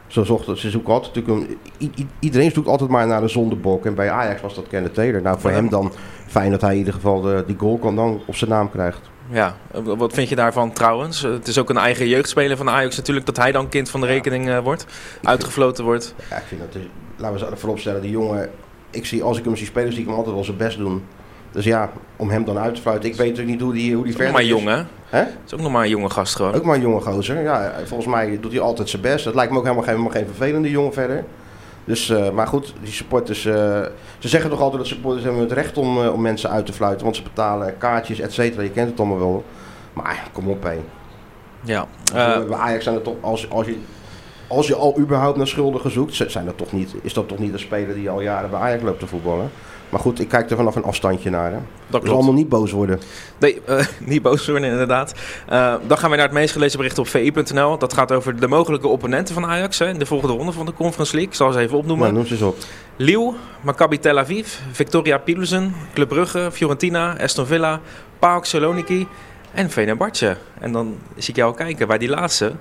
Ze, 0.08 0.24
zochten, 0.24 0.58
ze 0.58 0.70
zoeken 0.70 0.94
altijd 0.94 1.16
natuurlijk 1.16 1.58
een, 1.80 2.10
iedereen 2.20 2.52
zoekt 2.52 2.68
altijd 2.68 2.90
maar 2.90 3.08
naar 3.08 3.22
een 3.24 3.30
zondebok. 3.30 3.86
En 3.86 3.96
bij 3.96 4.10
Ajax 4.12 4.42
was 4.42 4.56
dat 4.56 4.68
Kenneth 4.68 4.94
Taylor. 4.94 5.22
Nou, 5.22 5.40
voor 5.40 5.50
Ja. 5.50 5.56
hem 5.56 5.70
dan 5.70 5.92
fijn 6.28 6.52
dat 6.52 6.62
hij 6.62 6.72
in 6.72 6.78
ieder 6.78 6.94
geval 6.94 7.22
de, 7.22 7.44
die 7.48 7.56
goal 7.60 7.78
kan 7.78 7.96
dan 7.96 8.22
op 8.26 8.36
zijn 8.36 8.50
naam 8.50 8.72
krijgt. 8.72 9.00
Ja, 9.30 9.56
eh, 9.72 9.82
wat 9.84 10.14
vind 10.14 10.30
je 10.30 10.36
daarvan 10.36 10.74
trouwens? 10.74 11.24
Eh, 11.24 11.32
Het 11.32 11.48
is 11.48 11.58
ook 11.58 11.70
een 11.70 11.78
eigen 11.78 12.08
jeugdspeler 12.08 12.58
van 12.58 12.70
Ajax 12.70 12.98
natuurlijk, 12.98 13.26
dat 13.26 13.38
hij 13.38 13.52
dan 13.52 13.70
kind 13.70 13.90
van 13.90 14.02
de 14.02 14.08
rekening 14.08 14.50
eh, 14.50 14.60
wordt. 14.60 14.86
Uitgefloten 15.24 15.84
wordt. 15.84 16.16
Ja, 16.30 16.38
ik 16.38 16.44
vind 16.48 16.62
dat, 16.62 16.82
laten 17.16 17.40
we 17.40 17.46
ze 17.52 17.58
voorop 17.58 17.80
stellen, 17.80 18.02
die 18.02 18.12
jongen, 18.12 18.50
ik 18.90 19.06
zie, 19.06 19.24
als 19.24 19.38
ik 19.38 19.44
hem 19.46 19.56
zie 19.56 19.66
spelen, 19.66 19.92
zie 19.92 20.02
ik 20.02 20.08
hem 20.08 20.16
altijd 20.16 20.36
wel 20.36 20.44
zijn 20.44 20.58
best 20.58 20.78
doen. 20.78 21.04
Dus 21.52 21.66
ja, 21.66 21.90
om 22.16 22.30
hem 22.30 22.46
dan 22.46 22.58
uit 22.58 22.76
te 22.76 22.82
fluiten, 22.82 23.10
ik 23.10 23.16
weet 23.16 23.30
natuurlijk 23.30 23.58
niet 23.58 23.66
hoe 23.66 23.74
die, 23.74 23.96
hoe 23.96 24.04
die 24.04 24.16
verder 24.16 24.34
maar 24.34 24.42
is. 24.42 24.48
jong 24.48 24.86
hè? 25.10 25.24
Is 25.46 25.54
ook 25.54 25.60
nog 25.60 25.72
maar 25.72 25.84
een 25.84 25.90
jonge 25.90 26.10
gast 26.10 26.36
gewoon. 26.36 26.54
Ook 26.54 26.64
maar 26.64 26.76
een 26.76 26.82
jonge 26.82 27.02
gozer. 27.02 27.42
Ja, 27.42 27.74
volgens 27.86 28.10
mij 28.10 28.38
doet 28.42 28.52
hij 28.52 28.62
altijd 28.62 28.90
zijn 28.90 29.02
best. 29.02 29.26
Het 29.26 29.36
lijkt 29.36 29.52
me 29.52 29.58
ook 29.58 29.64
helemaal 29.64 29.86
geen, 29.86 29.94
helemaal 29.94 30.16
geen 30.16 30.26
vervelende 30.26 30.70
jongen 30.70 30.94
verder. 30.94 31.24
Dus, 31.88 32.10
eh, 32.10 32.30
maar 32.30 32.48
goed, 32.48 32.74
die 32.82 32.92
supporters, 32.92 33.46
eh, 33.46 33.54
ze 34.18 34.28
zeggen 34.28 34.50
toch 34.50 34.60
altijd 34.62 34.78
dat 34.78 34.92
supporters 34.92 35.24
hebben 35.24 35.42
het 35.42 35.52
recht 35.52 35.78
om, 35.78 36.04
eh, 36.04 36.14
om 36.14 36.22
mensen 36.22 36.50
uit 36.50 36.66
te 36.66 36.74
fluiten. 36.74 37.04
Want 37.04 37.16
ze 37.16 37.24
betalen 37.24 37.78
kaartjes, 37.78 38.20
et 38.20 38.34
cetera. 38.34 38.62
Je 38.62 38.70
kent 38.70 38.90
het 38.90 39.00
allemaal 39.00 39.20
wel. 39.20 39.44
Maar 39.94 40.30
kom 40.32 40.50
op, 40.50 40.64
hé. 40.64 40.80
Ja. 41.64 41.86
Bij 42.14 42.58
Ajax 42.58 42.84
zijn 42.84 42.96
er 42.96 43.02
toch, 43.02 43.16
als, 43.22 43.50
als, 43.50 43.68
je, 43.68 43.78
als 44.48 44.68
je 44.68 44.76
al 44.76 44.98
überhaupt 45.00 45.38
naar 45.38 45.48
schuldigen 45.48 45.92
zoekt, 45.92 46.24
zijn 46.28 46.46
dat 46.46 46.58
toch 46.58 46.72
niet, 46.72 46.96
is 47.02 47.14
dat 47.14 47.28
toch 47.28 47.38
niet 47.38 47.54
een 47.54 47.60
speler 47.60 47.96
die 47.96 48.10
al 48.10 48.22
jaren 48.22 48.50
bij 48.50 48.60
Ajax 48.60 48.84
loopt 48.84 49.00
te 49.00 49.08
voetballen. 49.08 49.52
Maar 49.90 50.00
goed, 50.00 50.20
ik 50.20 50.28
kijk 50.28 50.50
er 50.50 50.58
vanaf 50.58 50.76
een 50.76 50.84
afstandje 50.84 51.30
naar. 51.30 51.52
Hè. 51.52 51.58
dat 51.58 51.62
Dus 51.88 52.00
klopt. 52.00 52.10
allemaal 52.10 52.34
niet 52.34 52.50
boos 52.50 52.72
worden. 52.72 53.00
Nee, 53.38 53.62
eh, 53.66 53.86
niet 54.00 54.22
boos 54.22 54.48
worden 54.48 54.70
inderdaad. 54.70 55.14
Eh, 55.48 55.74
dan 55.88 55.98
gaan 55.98 56.10
we 56.10 56.16
naar 56.16 56.26
het 56.26 56.34
meest 56.36 56.52
gelezen 56.52 56.78
bericht 56.78 57.00
op 57.00 57.08
vi.nl. 57.08 57.78
Dat 57.78 57.94
gaat 57.94 58.12
over 58.12 58.40
de 58.40 58.48
mogelijke 58.48 58.88
opponenten 58.88 59.34
van 59.34 59.46
Ajax 59.46 59.80
hè, 59.80 59.88
in 59.88 60.00
de 60.00 60.06
volgende 60.06 60.34
ronde 60.36 60.52
van 60.52 60.66
de 60.66 60.74
Conference 60.74 61.12
League. 61.14 61.32
Ik 61.32 61.38
zal 61.38 61.52
ze 61.52 61.60
even 61.60 61.78
opnoemen. 61.78 62.04
Nou, 62.06 62.18
noem 62.18 62.26
ze 62.28 62.34
eens 62.34 62.42
op. 62.44 62.58
Lille, 62.96 63.34
Maccabi 63.62 64.00
Tel 64.00 64.18
Aviv, 64.20 64.58
Victoria 64.72 65.18
Pilsen, 65.18 65.74
Club 65.94 66.08
Brugge, 66.08 66.50
Fiorentina, 66.52 67.18
Aston 67.20 67.46
Villa, 67.46 67.80
PAOK 68.20 68.46
Saloniki 68.46 69.08
en 69.52 69.70
Fenerbahce. 69.70 70.38
En 70.60 70.72
dan 70.72 70.96
zie 71.16 71.30
ik 71.30 71.36
jou 71.36 71.56
kijken 71.56 71.88
bij 71.88 71.98
die 71.98 72.10
laatste. 72.10 72.52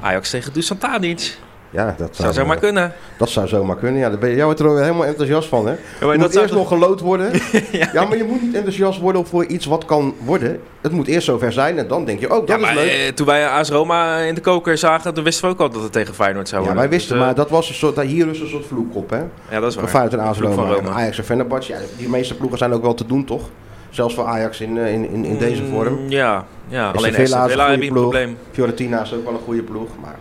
Ajax 0.00 0.30
tegen 0.30 0.52
Dusan 0.52 0.78
Tadic. 0.78 1.38
Ja, 1.70 1.94
dat 1.98 2.16
Zou 2.16 2.32
zomaar 2.32 2.58
kunnen. 2.58 2.92
Dat 3.18 3.28
zou 3.28 3.48
zomaar 3.48 3.76
kunnen. 3.76 4.00
Ja, 4.00 4.08
daar 4.08 4.18
ben 4.18 4.28
je, 4.30 4.36
jij 4.36 4.44
wordt 4.44 4.60
er 4.60 4.78
helemaal 4.80 5.04
enthousiast 5.04 5.48
van, 5.48 5.66
hè? 5.66 5.74
maar 6.00 6.12
je 6.12 6.18
moet 6.18 6.34
eerst 6.34 6.48
toch- 6.48 6.56
nog 6.58 6.68
gelood 6.68 7.00
worden. 7.00 7.30
ja. 7.92 8.04
maar 8.04 8.16
je 8.16 8.24
moet 8.24 8.42
niet 8.42 8.54
enthousiast 8.54 9.00
worden 9.00 9.26
voor 9.26 9.44
iets 9.44 9.66
wat 9.66 9.84
kan 9.84 10.14
worden. 10.24 10.60
Het 10.80 10.92
moet 10.92 11.06
eerst 11.06 11.26
zover 11.26 11.52
zijn 11.52 11.78
en 11.78 11.88
dan 11.88 12.04
denk 12.04 12.20
je, 12.20 12.26
oh, 12.34 12.46
dat 12.46 12.60
Ja, 12.60 12.68
is 12.68 12.74
leuk. 12.74 12.90
eh, 12.90 13.12
toen 13.12 13.26
wij 13.26 13.48
AS 13.48 13.70
Roma 13.70 14.16
in 14.18 14.34
de 14.34 14.40
koker 14.40 14.78
zagen, 14.78 15.14
toen 15.14 15.24
wisten 15.24 15.44
we 15.44 15.50
ook 15.50 15.60
al 15.60 15.70
dat 15.70 15.82
het 15.82 15.92
tegen 15.92 16.14
Feyenoord 16.14 16.48
zou 16.48 16.60
Ja, 16.60 16.66
worden. 16.66 16.88
wij 16.88 16.98
wisten, 16.98 17.12
Dus, 17.12 17.20
eh, 17.20 17.26
maar 17.26 17.34
dat 17.36 17.50
was 17.50 17.68
een 17.68 17.74
soort, 17.74 18.00
hier 18.00 18.28
is 18.28 18.40
een 18.40 18.48
soort 18.48 18.66
vloek 18.66 18.94
op, 18.96 19.10
hè? 19.10 19.20
Ja, 19.50 19.60
dat 19.60 19.70
is 19.70 19.76
waar. 19.76 19.88
Feyenoord 19.88 20.14
en 20.14 20.20
AS 20.20 20.38
Roma, 20.38 20.72
Roma. 20.74 20.90
Ajax 20.90 21.18
en 21.18 21.24
Fenerbahce. 21.24 21.72
Ja, 21.72 21.78
die 21.96 22.08
meeste 22.08 22.34
ploegen 22.36 22.58
zijn 22.58 22.72
ook 22.72 22.82
wel 22.82 22.94
te 22.94 23.06
doen, 23.06 23.24
toch? 23.24 23.48
Zelfs 23.90 24.14
voor 24.14 24.24
Ajax 24.24 24.60
in, 24.60 24.78
eh, 24.78 24.92
in, 24.92 25.10
in, 25.10 25.24
in 25.24 25.38
deze 25.38 25.62
Mm, 25.62 25.70
vorm. 25.70 25.98
Ja, 26.08 26.44
ja. 26.68 26.90
alleen 26.90 27.12
Villa 27.12 27.46
is 27.46 27.54
een 27.54 27.60
goede 27.66 27.78
ploeg. 27.86 28.00
probleem. 28.02 28.36
Fiorentina 28.52 29.02
is 29.02 29.14
ook 29.14 29.24
wel 29.24 29.32
een 29.32 29.40
goede 29.44 29.62
ploeg, 29.62 29.88
maar 30.02 30.14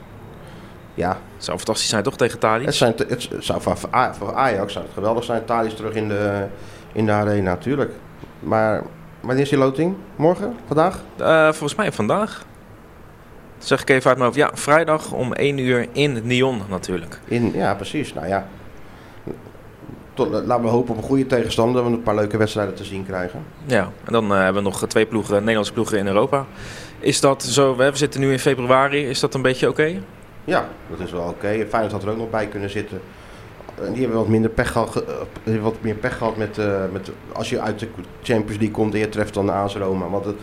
ja, 0.97 1.09
Het 1.09 1.43
zou 1.43 1.57
fantastisch 1.57 1.89
zijn 1.89 2.03
toch 2.03 2.17
tegen 2.17 2.39
Tadic? 2.39 2.65
het, 2.65 2.75
zijn, 2.75 2.93
het 3.07 3.27
zou 3.39 3.61
voor, 3.61 3.77
voor 4.11 4.33
Ajax 4.33 4.73
zou 4.73 4.85
het 4.85 4.93
geweldig 4.93 5.23
zijn. 5.23 5.45
Thalys 5.45 5.73
terug 5.73 5.93
in 5.93 6.07
de, 6.07 6.45
in 6.91 7.05
de 7.05 7.11
arena, 7.11 7.49
natuurlijk. 7.49 7.91
Maar 8.39 8.83
wanneer 9.21 9.43
is 9.43 9.49
die 9.49 9.57
loting? 9.57 9.95
Morgen? 10.15 10.55
Vandaag? 10.67 10.99
Eh, 11.17 11.43
volgens 11.43 11.75
mij 11.75 11.91
vandaag. 11.91 12.45
Dat 13.57 13.67
zeg 13.67 13.81
ik 13.81 13.89
even 13.89 14.09
uit 14.09 14.17
mijn 14.17 14.29
hoofd. 14.31 14.39
Ja, 14.39 14.51
vrijdag 14.53 15.11
om 15.11 15.33
1 15.33 15.57
uur 15.57 15.87
in 15.91 16.19
Nyon 16.23 16.61
natuurlijk. 16.69 17.19
In, 17.25 17.51
ja, 17.53 17.75
precies. 17.75 18.13
Nou 18.13 18.27
ja. 18.27 18.47
Tot, 20.13 20.29
laten 20.29 20.63
we 20.63 20.69
hopen 20.69 20.91
op 20.91 20.97
een 20.97 21.07
goede 21.07 21.25
tegenstander. 21.25 21.83
We 21.83 21.89
een 21.89 22.03
paar 22.03 22.15
leuke 22.15 22.37
wedstrijden 22.37 22.75
te 22.75 22.83
zien 22.83 23.05
krijgen. 23.05 23.43
Ja, 23.65 23.91
en 24.05 24.13
dan 24.13 24.31
eh, 24.31 24.37
hebben 24.37 24.63
we 24.63 24.69
nog 24.69 24.87
twee 24.87 25.05
ploegen, 25.05 25.39
Nederlandse 25.39 25.73
ploegen 25.73 25.97
in 25.97 26.07
Europa. 26.07 26.45
Is 26.99 27.19
dat 27.19 27.43
zo, 27.43 27.75
we 27.75 27.91
we 27.91 27.97
zitten 27.97 28.19
nu 28.19 28.31
in 28.31 28.39
februari, 28.39 29.09
is 29.09 29.19
dat 29.19 29.33
een 29.33 29.41
beetje 29.41 29.69
oké? 29.69 30.01
Ja, 30.47 30.67
dat 30.89 30.99
is 30.99 31.11
wel 31.11 31.21
oké. 31.21 31.47
Feyenoord 31.69 31.91
had 31.91 32.03
er 32.03 32.09
ook 32.09 32.17
nog 32.17 32.29
bij 32.29 32.47
kunnen 32.47 32.69
zitten. 32.69 33.01
En 33.83 33.91
die 33.91 34.01
hebben 34.01 34.17
wat 34.19 34.27
minder 34.27 34.49
pech 34.51 34.71
gehad, 34.71 34.89
ge- 34.89 35.25
eh, 35.43 35.61
wat 35.61 35.75
meer 35.81 35.95
pech 35.95 36.17
gehad 36.17 36.37
met, 36.37 36.57
eh, 36.57 36.81
met 36.91 37.11
als 37.33 37.49
je 37.49 37.59
uit 37.61 37.79
de 37.79 37.87
Champions 38.21 38.57
League 38.57 38.71
komt 38.71 38.93
en 38.93 38.99
je 38.99 39.09
treft 39.09 39.33
dan 39.33 39.45
de 39.45 39.51
AS 39.51 39.75
Roma. 39.75 40.09
Want 40.09 40.25
het, 40.25 40.35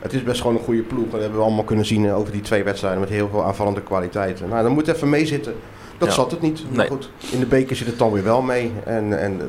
het 0.00 0.12
is 0.12 0.22
best 0.22 0.40
gewoon 0.40 0.56
een 0.56 0.62
goede 0.62 0.82
ploeg. 0.82 1.04
En 1.04 1.10
dat 1.10 1.20
hebben 1.20 1.38
we 1.38 1.44
allemaal 1.44 1.64
kunnen 1.64 1.84
zien 1.86 2.06
eh, 2.06 2.16
over 2.18 2.32
die 2.32 2.40
twee 2.40 2.64
wedstrijden 2.64 3.00
met 3.00 3.08
heel 3.08 3.28
veel 3.28 3.44
aanvallende 3.44 3.82
kwaliteiten. 3.82 4.48
Nou, 4.48 4.62
dan 4.62 4.72
moet 4.72 4.88
even 4.88 5.08
meezitten. 5.08 5.54
Dat 5.98 6.08
Ja. 6.08 6.14
zat 6.14 6.30
het 6.30 6.40
niet. 6.40 6.62
Maar 6.68 6.76
Nee. 6.78 6.86
goed, 6.88 7.10
in 7.32 7.40
de 7.40 7.46
beker 7.46 7.76
zit 7.76 7.86
het 7.86 7.98
dan 7.98 8.12
weer 8.12 8.22
wel 8.24 8.42
mee. 8.42 8.72
En, 8.84 9.18
en 9.20 9.40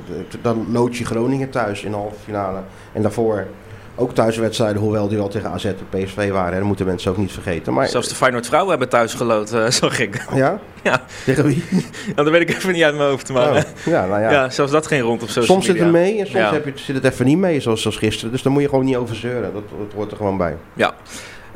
dan 0.41 0.65
lood 0.71 0.95
je 0.97 1.05
Groningen 1.05 1.49
thuis 1.49 1.83
in 1.83 1.91
de 1.91 1.97
halve 1.97 2.19
finale. 2.23 2.59
En 2.93 3.01
daarvoor 3.01 3.47
ook 3.99 4.13
thuiswedstrijden, 4.13 4.81
hoewel 4.81 5.07
die 5.07 5.17
wel 5.17 5.27
tegen 5.27 5.49
AZ 5.49 5.65
en 5.65 5.75
PSV 5.89 6.29
waren. 6.31 6.51
En 6.51 6.57
dat 6.57 6.67
moeten 6.67 6.85
mensen 6.85 7.11
ook 7.11 7.17
niet 7.17 7.31
vergeten. 7.31 7.73
Maar, 7.73 7.87
Zelfs 7.87 8.07
de 8.09 8.15
Feyenoord 8.15 8.45
vrouwen 8.47 8.69
hebben 8.69 8.89
thuis 8.89 9.13
geloot, 9.13 9.53
eh, 9.53 9.69
zag 9.69 9.99
ik. 9.99 10.25
Ja? 10.35 10.59
Ja. 10.83 11.01
Tegen 11.25 11.45
wie? 11.45 11.63
Ja, 12.07 12.13
dat 12.23 12.29
weet 12.29 12.41
ik 12.41 12.49
even 12.49 12.71
niet 12.73 12.83
uit 12.83 12.95
mijn 12.95 13.09
hoofd, 13.09 13.29
maar 13.33 13.49
Oh, 13.49 13.57
eh, 13.57 13.63
ja, 13.85 14.05
nou 14.05 14.21
ja. 14.21 14.31
ja. 14.31 14.49
zelfs 14.49 14.71
dat 14.71 14.87
ging 14.87 15.03
rond 15.03 15.21
op 15.21 15.27
social 15.27 15.45
Soms 15.45 15.65
zit 15.65 15.73
media. 15.75 15.91
het 15.91 16.01
mee 16.01 16.19
en 16.19 16.25
soms 16.25 16.37
Ja. 16.39 16.53
heb 16.53 16.65
je, 16.65 16.71
zit 16.75 16.95
het 16.95 17.03
even 17.13 17.25
niet 17.25 17.37
mee, 17.37 17.59
zoals, 17.59 17.81
zoals 17.81 17.97
gisteren. 17.97 18.31
Dus 18.31 18.41
daar 18.41 18.53
moet 18.53 18.61
je 18.61 18.69
gewoon 18.69 18.85
niet 18.85 18.95
over 18.95 19.15
zeuren. 19.15 19.53
Dat, 19.53 19.63
dat 19.69 19.93
hoort 19.95 20.11
er 20.11 20.17
gewoon 20.17 20.37
bij. 20.37 20.55
Ja. 20.73 20.93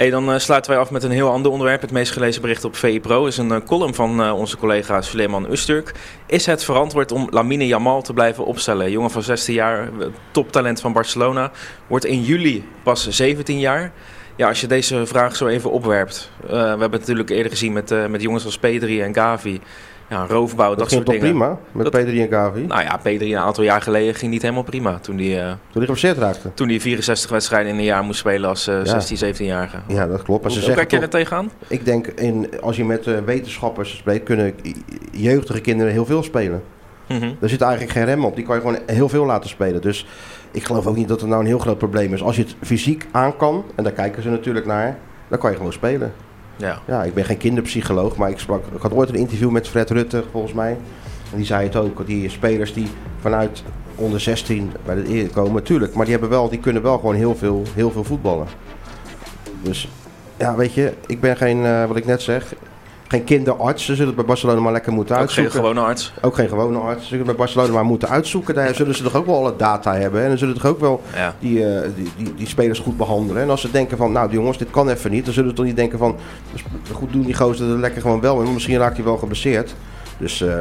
Dan 0.10 0.32
eh, 0.32 0.40
sluiten 0.40 0.72
wij 0.72 0.80
af 0.80 0.92
met 0.92 1.04
een 1.04 1.12
heel 1.12 1.30
ander 1.30 1.52
onderwerp. 1.52 1.82
Het 1.82 1.92
meest 1.92 2.12
gelezen 2.12 2.42
bericht 2.42 2.64
op 2.64 2.76
VI 2.76 3.00
Pro 3.00 3.26
is 3.26 3.38
een 3.38 3.52
eh, 3.52 3.62
column 3.66 3.94
van 3.94 4.22
eh, 4.24 4.38
onze 4.38 4.58
collega 4.58 5.02
Suleiman 5.02 5.52
Usturk. 5.52 5.92
Is 6.26 6.46
het 6.46 6.64
verantwoord 6.64 7.12
om 7.12 7.28
Lamine 7.30 7.68
Yamal 7.68 8.02
te 8.02 8.14
blijven 8.14 8.46
opstellen? 8.46 8.92
Jongen 8.92 9.12
van 9.12 9.24
16 9.24 9.54
jaar, 9.54 9.90
toptalent 10.32 10.82
van 10.82 10.94
Barcelona, 10.94 11.52
wordt 11.88 12.06
in 12.06 12.22
juli 12.22 12.68
pas 12.84 13.08
17 13.08 13.60
jaar. 13.60 13.92
Ja, 14.36 14.48
als 14.48 14.62
je 14.62 14.68
deze 14.68 15.06
vraag 15.06 15.36
zo 15.36 15.48
even 15.48 15.72
opwerpt. 15.72 16.32
we 16.48 16.56
hebben 16.56 16.92
het 16.92 17.00
natuurlijk 17.00 17.30
eerder 17.30 17.52
gezien 17.52 17.74
met, 17.74 18.10
met 18.10 18.22
jongens 18.22 18.46
als 18.46 18.58
Pedri 18.58 19.02
en 19.02 19.14
Gavi. 19.14 19.62
Ja, 20.12 20.26
roofbouw, 20.28 20.70
dat, 20.70 20.78
Dat, 20.80 20.92
soort 20.92 21.06
toch 21.06 21.14
dingen. 21.14 21.30
prima 21.30 21.58
met 21.72 21.84
Dat- 21.84 21.94
Pedri 21.94 22.22
en 22.22 22.30
Gavi. 22.30 22.62
Nou 22.66 22.82
ja, 22.82 22.98
Pedri 22.98 23.34
een 23.36 23.42
aantal 23.42 23.64
jaar 23.64 23.82
geleden 23.82 24.16
ging 24.16 24.32
niet 24.32 24.42
helemaal 24.42 24.64
prima. 24.64 25.00
Toen 25.00 25.18
hij 25.18 25.40
eh, 25.40 25.46
Toen 25.46 25.56
hij 25.72 25.82
geblesseerd 25.82 26.18
raakte. 26.18 26.54
toen 26.54 26.68
die 26.68 26.82
64 26.82 27.30
wedstrijden 27.30 27.72
in 27.72 27.78
een 27.78 27.84
jaar 27.84 28.04
moest 28.04 28.20
spelen 28.20 28.50
als 28.50 28.68
eh, 28.68 28.80
16, 28.84 29.18
17-jarige. 29.36 29.78
Ja, 29.88 30.08
dat 30.08 30.22
klopt. 30.24 30.42
Maar 30.44 30.52
ze 30.52 30.66
Hoe, 30.66 30.74
kijk 30.76 30.92
je 30.92 31.00
er 31.00 31.10
tegenaan? 31.10 31.52
ik 31.68 31.86
denk, 31.86 32.08
in, 32.08 32.50
als 32.62 32.76
je 32.76 32.86
met 32.86 33.08
eh, 33.08 33.18
wetenschappers 33.26 33.98
spreekt, 33.98 34.24
kunnen 34.26 34.54
jeugdige 35.12 35.62
kinderen 35.62 35.92
heel 35.94 36.06
veel 36.06 36.24
spelen. 36.24 36.64
Mhm. 37.08 37.32
Daar 37.40 37.50
zit 37.50 37.62
eigenlijk 37.62 37.92
geen 37.92 38.06
rem 38.06 38.26
op. 38.26 38.36
Die 38.36 38.46
kan 38.46 38.56
je 38.56 38.62
gewoon 38.62 38.78
heel 38.86 39.10
veel 39.10 39.26
laten 39.26 39.50
spelen. 39.50 39.82
Dus 39.82 40.06
ik 40.52 40.64
geloof 40.64 40.88
ook 40.88 40.96
niet 40.96 41.08
dat 41.08 41.20
het 41.20 41.30
nou 41.30 41.42
een 41.42 41.48
heel 41.48 41.60
groot 41.60 41.78
probleem 41.78 42.14
is. 42.14 42.24
Als 42.24 42.36
je 42.36 42.42
het 42.42 42.56
fysiek 42.62 43.06
aan 43.12 43.38
kan, 43.38 43.64
en 43.76 43.84
daar 43.84 43.94
kijken 43.94 44.24
ze 44.24 44.30
natuurlijk 44.30 44.66
naar, 44.66 44.98
dan 45.28 45.40
kan 45.40 45.50
je 45.52 45.58
gewoon 45.58 45.74
spelen. 45.74 46.14
Ja. 46.62 46.82
Ja, 46.88 47.04
ik 47.04 47.14
ben 47.14 47.26
geen 47.26 47.38
kinderpsycholoog, 47.38 48.16
maar 48.16 48.30
ik, 48.30 48.40
sprak, 48.40 48.64
ik 48.76 48.82
had 48.82 48.94
ooit 48.94 49.10
een 49.10 49.16
interview 49.16 49.50
met 49.50 49.68
Fred 49.68 49.90
Rutte, 49.90 50.24
volgens 50.32 50.54
mij. 50.54 50.78
En 51.32 51.38
die 51.38 51.46
zei 51.46 51.64
het 51.64 51.76
ook, 51.76 52.06
die 52.06 52.30
spelers 52.30 52.74
die 52.74 52.88
vanuit 53.20 53.64
onder 53.96 54.20
16 54.20 54.72
bij 54.86 54.96
de 54.96 55.10
eer 55.10 55.30
komen, 55.30 55.64
tuurlijk. 55.64 55.94
Maar 55.94 56.04
die, 56.06 56.14
hebben 56.14 56.30
wel, 56.30 56.50
die 56.50 56.60
kunnen 56.60 56.82
wel 56.82 56.98
gewoon 56.98 57.16
heel 57.16 57.36
veel, 57.36 57.64
heel 57.74 57.92
veel 57.92 58.04
voetballen. 58.04 58.48
Dus 59.62 59.90
ja, 60.38 60.56
weet 60.56 60.74
je, 60.74 60.94
ik 61.08 61.20
ben 61.20 61.38
geen, 61.38 61.66
eh, 61.66 61.86
wat 61.86 61.98
ik 61.98 62.06
net 62.06 62.22
zeg, 62.22 62.54
geen 63.12 63.24
kinderarts. 63.24 63.86
Ze 63.86 63.92
zullen 63.92 64.08
het 64.08 64.16
bij 64.16 64.26
Barcelona 64.26 64.60
maar 64.60 64.72
lekker 64.72 64.92
moeten 64.94 65.16
Ook 65.16 65.20
geen 65.22 65.44
uitzoeken. 65.44 65.60
gewone 65.70 65.88
arts. 65.90 66.14
Ook 66.22 66.36
geen 66.36 66.48
gewone 66.48 66.78
arts. 66.78 67.02
Ze 67.02 67.08
zullen 67.08 67.18
het 67.28 67.36
bij 67.36 67.46
Barcelona 67.46 67.74
maar 67.74 67.86
moeten 67.86 68.10
uitzoeken. 68.10 68.56
Daar 68.56 68.76
zullen 68.76 68.96
ze 68.96 69.04
toch 69.04 69.16
ook 69.16 69.26
wel 69.26 69.36
alle 69.36 69.54
data 69.58 69.96
hebben. 69.96 70.22
En 70.22 70.28
dan 70.28 70.38
zullen 70.38 70.56
ze 70.56 70.62
toch 70.62 70.72
ook 70.72 70.80
wel 70.80 71.02
Ja. 71.16 71.36
die, 71.40 71.66
eh, 71.66 71.90
die, 71.96 72.10
die, 72.18 72.34
die 72.36 72.48
spelers 72.48 72.80
goed 72.80 72.98
behandelen. 72.98 73.42
En 73.42 73.50
als 73.50 73.62
ze 73.62 73.72
denken 73.72 73.98
van, 73.98 74.12
nou 74.12 74.28
die 74.30 74.38
jongens, 74.40 74.58
dit 74.58 74.70
kan 74.72 74.90
even 74.90 75.12
niet. 75.12 75.26
Dan 75.26 75.34
zullen 75.34 75.50
ze 75.50 75.56
toch 75.56 75.66
niet 75.66 75.76
denken 75.76 75.98
van, 75.98 76.16
dus 76.52 76.64
goed 76.94 77.12
doen 77.12 77.22
die 77.24 77.34
gozer 77.36 77.70
er 77.72 77.78
lekker 77.78 78.02
gewoon 78.02 78.22
wel 78.22 78.42
in. 78.42 78.54
Misschien 78.54 78.78
raakt 78.78 78.96
hij 78.96 79.06
wel 79.06 79.18
geblesseerd. 79.18 79.76
Dus 80.18 80.42
eh, 80.42 80.60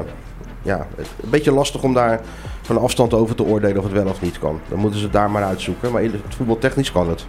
ja, 0.62 0.86
een 1.22 1.30
beetje 1.30 1.52
lastig 1.52 1.82
om 1.82 1.94
daar 1.94 2.20
van 2.62 2.78
afstand 2.78 3.14
over 3.14 3.34
te 3.34 3.42
oordelen 3.44 3.76
of 3.78 3.84
het 3.84 3.92
wel 3.92 4.06
of 4.06 4.20
niet 4.22 4.38
kan. 4.38 4.60
Dan 4.68 4.78
moeten 4.78 4.98
ze 4.98 5.04
het 5.04 5.14
daar 5.14 5.30
maar 5.30 5.42
uitzoeken. 5.44 5.92
Maar 5.92 6.02
voetbaltechnisch 6.28 6.92
kan 6.92 7.08
het. 7.08 7.26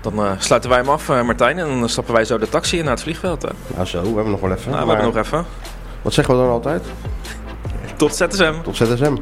Dan 0.00 0.18
eh, 0.18 0.32
sluiten 0.38 0.70
wij 0.70 0.78
hem 0.78 0.88
af, 0.88 1.08
eh, 1.08 1.22
Martijn. 1.22 1.58
En 1.58 1.66
dan 1.80 1.88
stappen 1.88 2.14
wij 2.14 2.24
zo 2.24 2.38
de 2.38 2.48
taxi 2.48 2.78
in 2.78 2.84
naar 2.84 2.92
het 2.92 3.02
vliegveld. 3.02 3.42
Hè? 3.42 3.48
Nou 3.74 3.86
zo, 3.86 4.00
we 4.00 4.06
hebben 4.06 4.30
nog 4.30 4.40
wel 4.40 4.52
even. 4.52 4.70
Nou, 4.70 4.80
we 4.80 4.86
Maar 4.86 4.96
hebben 4.96 5.14
nog 5.14 5.24
even. 5.24 5.46
Wat 6.02 6.12
zeggen 6.12 6.34
we 6.34 6.40
dan 6.40 6.50
altijd? 6.50 6.82
Tot 7.96 8.14
ZSM. 8.14 8.54
Tot 8.62 8.76
ZSM. 8.76 9.16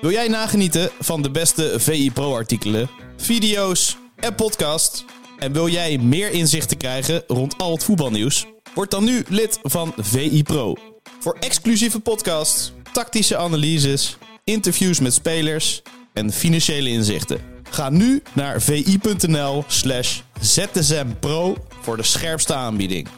Wil 0.00 0.10
jij 0.10 0.28
nagenieten 0.28 0.90
van 1.00 1.22
de 1.22 1.30
beste 1.30 1.74
VI 1.76 2.12
Pro 2.12 2.34
artikelen, 2.34 2.90
video's 3.16 3.98
en 4.16 4.34
podcast? 4.34 5.04
En 5.38 5.52
wil 5.52 5.68
jij 5.68 5.98
meer 5.98 6.30
inzichten 6.30 6.76
krijgen 6.76 7.22
rond 7.26 7.58
al 7.58 7.72
het 7.72 7.84
voetbalnieuws? 7.84 8.46
Word 8.74 8.90
dan 8.90 9.04
nu 9.04 9.24
lid 9.28 9.58
van 9.62 9.92
VI 9.96 10.42
Pro. 10.42 10.74
Voor 11.18 11.36
exclusieve 11.40 12.00
podcasts, 12.00 12.72
tactische 12.92 13.36
analyses, 13.36 14.18
interviews 14.44 15.00
met 15.00 15.14
spelers 15.14 15.82
en 16.12 16.32
financiële 16.32 16.88
inzichten. 16.88 17.40
Ga 17.70 17.90
nu 17.90 18.22
naar 18.32 18.60
vi.nl 18.60 19.64
slash 19.66 20.20
zsmpro 20.40 21.56
voor 21.80 21.96
de 21.96 22.02
scherpste 22.02 22.54
aanbieding. 22.54 23.08